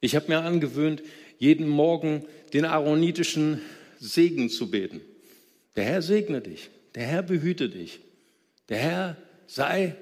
Ich 0.00 0.14
habe 0.14 0.28
mir 0.28 0.40
angewöhnt, 0.40 1.02
jeden 1.38 1.66
Morgen 1.66 2.24
den 2.52 2.66
aaronitischen 2.66 3.60
Segen 3.98 4.50
zu 4.50 4.70
beten. 4.70 5.00
Der 5.76 5.84
Herr 5.84 6.02
segne 6.02 6.42
dich, 6.42 6.68
der 6.94 7.04
Herr 7.04 7.22
behüte 7.22 7.68
dich, 7.70 8.00
der 8.68 8.78
Herr 8.78 9.16
sei 9.46 9.96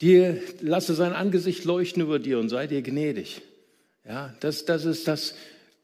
dir, 0.00 0.40
lasse 0.60 0.94
sein 0.94 1.12
Angesicht 1.12 1.64
leuchten 1.64 2.02
über 2.02 2.18
dir 2.18 2.38
und 2.38 2.48
sei 2.48 2.66
dir 2.66 2.82
gnädig. 2.82 3.42
Ja, 4.06 4.34
das, 4.40 4.64
das 4.64 4.86
ist 4.86 5.06
das, 5.06 5.34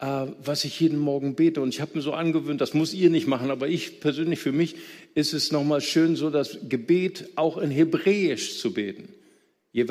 was 0.05 0.65
ich 0.65 0.81
jeden 0.81 0.99
Morgen 0.99 1.35
bete. 1.35 1.61
Und 1.61 1.71
ich 1.71 1.81
habe 1.81 1.93
mir 1.95 2.03
so 2.03 2.13
angewöhnt, 2.13 2.61
das 2.61 2.75
muss 2.75 2.93
ihr 2.95 3.11
nicht 3.11 3.27
machen, 3.27 3.51
aber 3.51 3.69
ich 3.69 4.01
persönlich, 4.01 4.39
für 4.41 4.53
mich 4.53 4.77
ist 5.15 5.33
es 5.33 5.53
nochmal 5.53 5.81
schön, 5.81 6.17
so 6.17 6.31
das 6.31 6.59
Gebet 6.69 7.31
auch 7.37 7.59
in 7.59 7.71
Hebräisch 7.71 8.59
zu 8.59 8.73
beten. 8.73 9.09
Der 9.75 9.87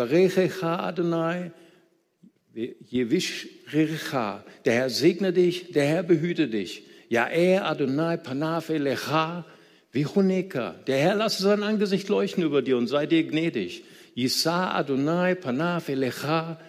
Herr 4.65 4.89
segne 4.89 5.33
dich, 5.33 5.71
der 5.71 5.85
Herr 5.85 6.03
behüte 6.03 6.47
dich. 6.47 6.83
Ja, 7.09 7.27
er 7.27 7.65
Adonai 7.67 8.17
Panav 8.17 8.69
Elecha 8.69 9.45
Vichoneka, 9.91 10.75
der 10.87 10.97
Herr 10.97 11.15
lasse 11.15 11.43
sein 11.43 11.63
Angesicht 11.63 12.09
leuchten 12.09 12.43
über 12.43 12.61
dir 12.61 12.77
und 12.77 12.87
sei 12.87 13.05
dir 13.05 13.23
gnädig. 13.23 13.83
Yisa 14.15 14.73
Adonai 14.75 15.35
Panav 15.35 15.89
Elecha 15.89 16.59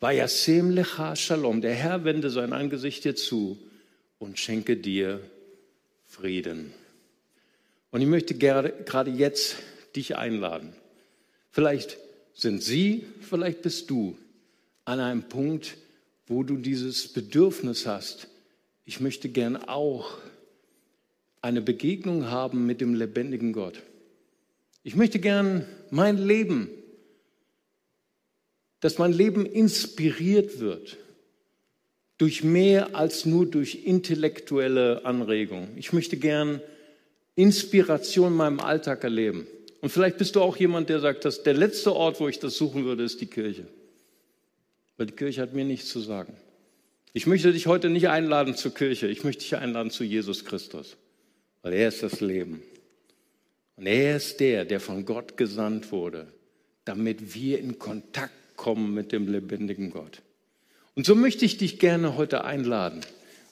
Vayasem 0.00 0.70
Lecha 0.70 1.14
Shalom. 1.14 1.60
Der 1.60 1.74
Herr 1.74 2.04
wende 2.04 2.30
sein 2.30 2.54
Angesicht 2.54 3.04
dir 3.04 3.16
zu 3.16 3.58
und 4.18 4.38
schenke 4.38 4.78
dir 4.78 5.20
Frieden. 6.06 6.72
Und 7.90 8.00
ich 8.00 8.06
möchte 8.06 8.34
gerade 8.34 9.10
jetzt 9.10 9.56
dich 9.94 10.16
einladen. 10.16 10.72
Vielleicht 11.50 11.98
sind 12.32 12.62
Sie, 12.62 13.04
vielleicht 13.20 13.60
bist 13.60 13.90
du 13.90 14.16
an 14.86 15.00
einem 15.00 15.24
Punkt, 15.24 15.76
wo 16.26 16.44
du 16.44 16.56
dieses 16.56 17.08
Bedürfnis 17.08 17.86
hast. 17.86 18.28
Ich 18.86 19.00
möchte 19.00 19.28
gern 19.28 19.56
auch 19.56 20.16
eine 21.42 21.60
Begegnung 21.60 22.30
haben 22.30 22.64
mit 22.64 22.80
dem 22.80 22.94
lebendigen 22.94 23.52
Gott. 23.52 23.82
Ich 24.82 24.96
möchte 24.96 25.18
gern 25.18 25.66
mein 25.90 26.16
Leben, 26.16 26.70
dass 28.80 28.98
mein 28.98 29.12
Leben 29.12 29.46
inspiriert 29.46 30.60
wird 30.60 30.96
durch 32.18 32.44
mehr 32.44 32.94
als 32.94 33.24
nur 33.24 33.46
durch 33.46 33.86
intellektuelle 33.86 35.04
Anregung. 35.04 35.68
Ich 35.76 35.92
möchte 35.92 36.16
gern 36.16 36.60
Inspiration 37.34 38.28
in 38.28 38.36
meinem 38.36 38.60
Alltag 38.60 39.04
erleben. 39.04 39.46
Und 39.80 39.88
vielleicht 39.88 40.18
bist 40.18 40.36
du 40.36 40.42
auch 40.42 40.56
jemand, 40.58 40.90
der 40.90 41.00
sagt, 41.00 41.24
dass 41.24 41.42
der 41.42 41.54
letzte 41.54 41.94
Ort, 41.94 42.20
wo 42.20 42.28
ich 42.28 42.38
das 42.38 42.56
suchen 42.56 42.84
würde, 42.84 43.04
ist 43.04 43.20
die 43.22 43.26
Kirche. 43.26 43.66
Weil 44.98 45.06
die 45.06 45.14
Kirche 45.14 45.40
hat 45.40 45.54
mir 45.54 45.64
nichts 45.64 45.88
zu 45.88 46.00
sagen. 46.00 46.34
Ich 47.14 47.26
möchte 47.26 47.52
dich 47.52 47.66
heute 47.66 47.88
nicht 47.88 48.08
einladen 48.08 48.54
zur 48.54 48.74
Kirche, 48.74 49.06
ich 49.06 49.24
möchte 49.24 49.42
dich 49.42 49.56
einladen 49.56 49.90
zu 49.90 50.04
Jesus 50.04 50.44
Christus 50.44 50.98
weil 51.62 51.74
er 51.74 51.88
ist 51.88 52.02
das 52.02 52.20
Leben. 52.20 52.62
Und 53.76 53.86
er 53.86 54.16
ist 54.16 54.40
der, 54.40 54.64
der 54.64 54.80
von 54.80 55.04
Gott 55.04 55.36
gesandt 55.36 55.92
wurde, 55.92 56.32
damit 56.84 57.34
wir 57.34 57.58
in 57.58 57.78
Kontakt 57.78 58.34
kommen 58.60 58.92
mit 58.92 59.10
dem 59.10 59.26
lebendigen 59.26 59.90
Gott. 59.90 60.20
Und 60.94 61.06
so 61.06 61.14
möchte 61.14 61.46
ich 61.46 61.56
dich 61.56 61.78
gerne 61.78 62.18
heute 62.18 62.44
einladen. 62.44 63.00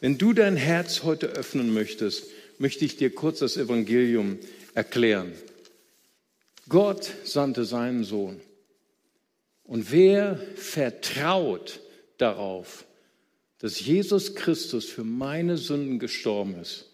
Wenn 0.01 0.19
du 0.19 0.35
dein 0.35 0.55
Herz 0.55 1.03
heute 1.03 1.29
öffnen 1.29 1.73
möchtest, 1.73 2.25
möchte 2.59 2.85
ich 2.85 2.97
dir 2.97 3.09
kurz 3.09 3.39
das 3.39 3.57
Evangelium 3.57 4.39
erklären. 4.75 5.33
Gott 6.69 7.11
sandte 7.25 7.65
seinen 7.65 8.05
Sohn. 8.05 8.39
Und 9.65 9.91
wer 9.93 10.39
vertraut 10.57 11.81
darauf, 12.19 12.85
dass 13.61 13.81
Jesus 13.81 14.35
Christus 14.35 14.85
für 14.85 15.05
meine 15.05 15.57
Sünden 15.57 15.99
gestorben 15.99 16.55
ist, 16.61 16.91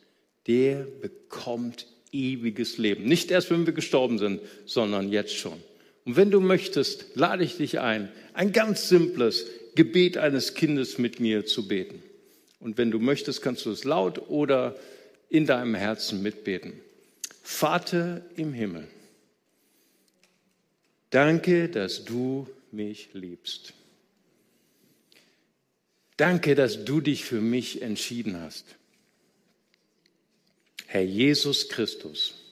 der 0.46 0.86
bekommt 1.02 1.88
ewiges 2.12 2.78
Leben. 2.78 3.06
Nicht 3.06 3.32
erst, 3.32 3.50
wenn 3.50 3.66
wir 3.66 3.72
gestorben 3.72 4.18
sind, 4.18 4.40
sondern 4.66 5.10
jetzt 5.10 5.34
schon. 5.34 5.60
Und 6.04 6.16
wenn 6.16 6.30
du 6.30 6.40
möchtest, 6.40 7.16
lade 7.16 7.44
ich 7.44 7.56
dich 7.56 7.80
ein, 7.80 8.10
ein 8.34 8.52
ganz 8.52 8.88
simples 8.88 9.46
Gebet 9.74 10.18
eines 10.18 10.54
Kindes 10.54 10.98
mit 10.98 11.18
mir 11.20 11.46
zu 11.46 11.66
beten. 11.66 12.02
Und 12.60 12.78
wenn 12.78 12.90
du 12.90 12.98
möchtest, 12.98 13.42
kannst 13.42 13.66
du 13.66 13.70
es 13.70 13.84
laut 13.84 14.28
oder 14.28 14.76
in 15.28 15.46
deinem 15.46 15.74
Herzen 15.74 16.22
mitbeten. 16.22 16.72
Vater 17.42 18.22
im 18.36 18.52
Himmel, 18.52 18.86
danke, 21.10 21.68
dass 21.68 22.04
du 22.04 22.48
mich 22.70 23.10
liebst. 23.12 23.74
Danke, 26.16 26.54
dass 26.54 26.84
du 26.84 27.00
dich 27.00 27.24
für 27.24 27.40
mich 27.40 27.82
entschieden 27.82 28.40
hast. 28.40 28.64
Herr 30.86 31.02
Jesus 31.02 31.68
Christus, 31.68 32.43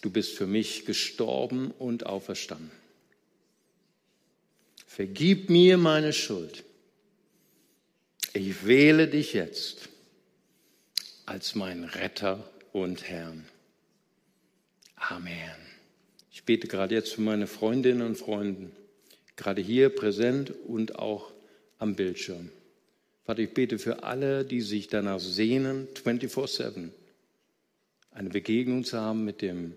du 0.00 0.10
bist 0.10 0.36
für 0.36 0.46
mich 0.46 0.84
gestorben 0.84 1.70
und 1.72 2.06
auferstanden. 2.06 2.70
Vergib 4.86 5.48
mir 5.50 5.78
meine 5.78 6.12
Schuld. 6.12 6.64
Ich 8.32 8.66
wähle 8.66 9.08
dich 9.08 9.32
jetzt 9.32 9.88
als 11.26 11.54
mein 11.54 11.84
Retter 11.84 12.48
und 12.72 13.08
Herrn. 13.08 13.46
Amen. 14.96 15.56
Ich 16.32 16.44
bete 16.44 16.68
gerade 16.68 16.94
jetzt 16.94 17.14
für 17.14 17.20
meine 17.20 17.46
Freundinnen 17.46 18.02
und 18.02 18.16
Freunde, 18.16 18.70
gerade 19.36 19.62
hier 19.62 19.88
präsent 19.88 20.52
und 20.66 20.98
auch 20.98 21.32
am 21.78 21.94
Bildschirm. 21.94 22.50
Vater, 23.24 23.40
ich 23.40 23.52
bete 23.52 23.78
für 23.78 24.02
alle, 24.02 24.44
die 24.44 24.60
sich 24.60 24.88
danach 24.88 25.20
sehnen, 25.20 25.86
24-7, 25.94 26.88
eine 28.10 28.30
Begegnung 28.30 28.84
zu 28.84 28.98
haben 28.98 29.24
mit 29.24 29.42
dem 29.42 29.74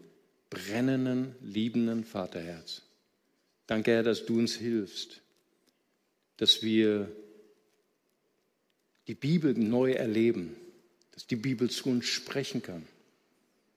brennenden, 0.51 1.33
liebenden 1.41 2.03
Vaterherz. 2.03 2.83
Danke, 3.65 3.91
Herr, 3.91 4.03
dass 4.03 4.25
du 4.27 4.37
uns 4.37 4.53
hilfst, 4.55 5.21
dass 6.37 6.61
wir 6.61 7.09
die 9.07 9.15
Bibel 9.15 9.53
neu 9.57 9.93
erleben, 9.93 10.55
dass 11.11 11.25
die 11.25 11.37
Bibel 11.37 11.69
zu 11.69 11.89
uns 11.89 12.05
sprechen 12.05 12.61
kann, 12.61 12.85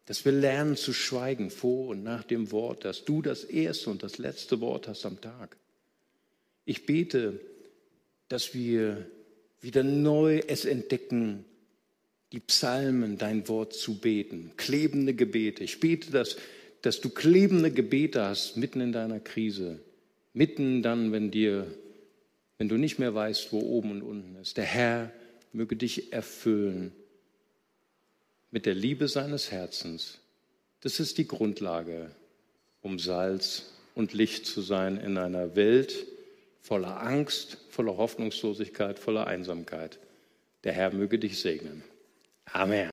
dass 0.07 0.25
wir 0.25 0.33
lernen 0.33 0.77
zu 0.77 0.93
schweigen 0.93 1.51
vor 1.51 1.89
und 1.89 2.03
nach 2.03 2.25
dem 2.25 2.51
Wort, 2.51 2.85
dass 2.85 3.05
du 3.05 3.23
das 3.23 3.45
erste 3.45 3.89
und 3.91 4.03
das 4.03 4.19
letzte 4.19 4.61
Wort 4.61 4.89
hast 4.89 5.07
am 5.07 5.21
Tag. 5.21 5.57
Ich 6.65 6.87
bete, 6.87 7.41
dass 8.29 8.53
wir 8.53 9.07
wieder 9.61 9.83
neu 9.83 10.41
es 10.47 10.65
entdecken, 10.65 11.45
die 12.33 12.41
Psalmen, 12.41 13.17
dein 13.17 13.47
Wort 13.49 13.75
zu 13.75 14.01
beten, 14.01 14.51
klebende 14.57 15.15
Gebete. 15.15 15.63
Ich 15.63 15.79
bete, 15.79 16.11
dass 16.11 16.37
dass 16.85 17.01
du 17.01 17.09
klebende 17.09 17.71
Gebete 17.71 18.23
hast 18.23 18.59
mitten 18.59 18.83
in 18.83 18.93
deiner 18.93 19.19
Krise, 19.19 19.81
mitten 20.35 20.83
dann, 20.83 21.13
wenn 21.13 21.31
dir, 21.31 21.67
wenn 22.59 22.69
du 22.69 22.77
nicht 22.77 22.99
mehr 22.99 23.15
weißt, 23.15 23.55
wo 23.55 23.61
oben 23.61 23.91
und 23.91 24.03
unten 24.03 24.37
ist. 24.37 24.59
Der 24.59 24.67
Herr 24.67 25.11
möge 25.55 25.77
dich 25.77 26.13
erfüllen 26.13 26.93
mit 28.51 28.67
der 28.67 28.75
Liebe 28.75 29.09
seines 29.09 29.51
Herzens. 29.51 30.19
Das 30.83 31.01
ist 31.01 31.17
die 31.17 31.27
Grundlage, 31.27 32.11
um 32.83 32.99
Salz 32.99 33.73
und 33.95 34.13
Licht 34.13 34.45
zu 34.45 34.61
sein 34.61 34.99
in 34.99 35.17
einer 35.17 35.57
Welt 35.57 36.07
voller 36.61 37.01
Angst, 37.01 37.57
voller 37.71 37.97
Hoffnungslosigkeit, 37.97 38.99
voller 38.99 39.27
Einsamkeit. 39.27 39.99
Der 40.65 40.75
Herr 40.75 40.93
möge 40.93 41.19
dich 41.19 41.41
segnen. 41.41 41.83
Amen. 42.45 42.83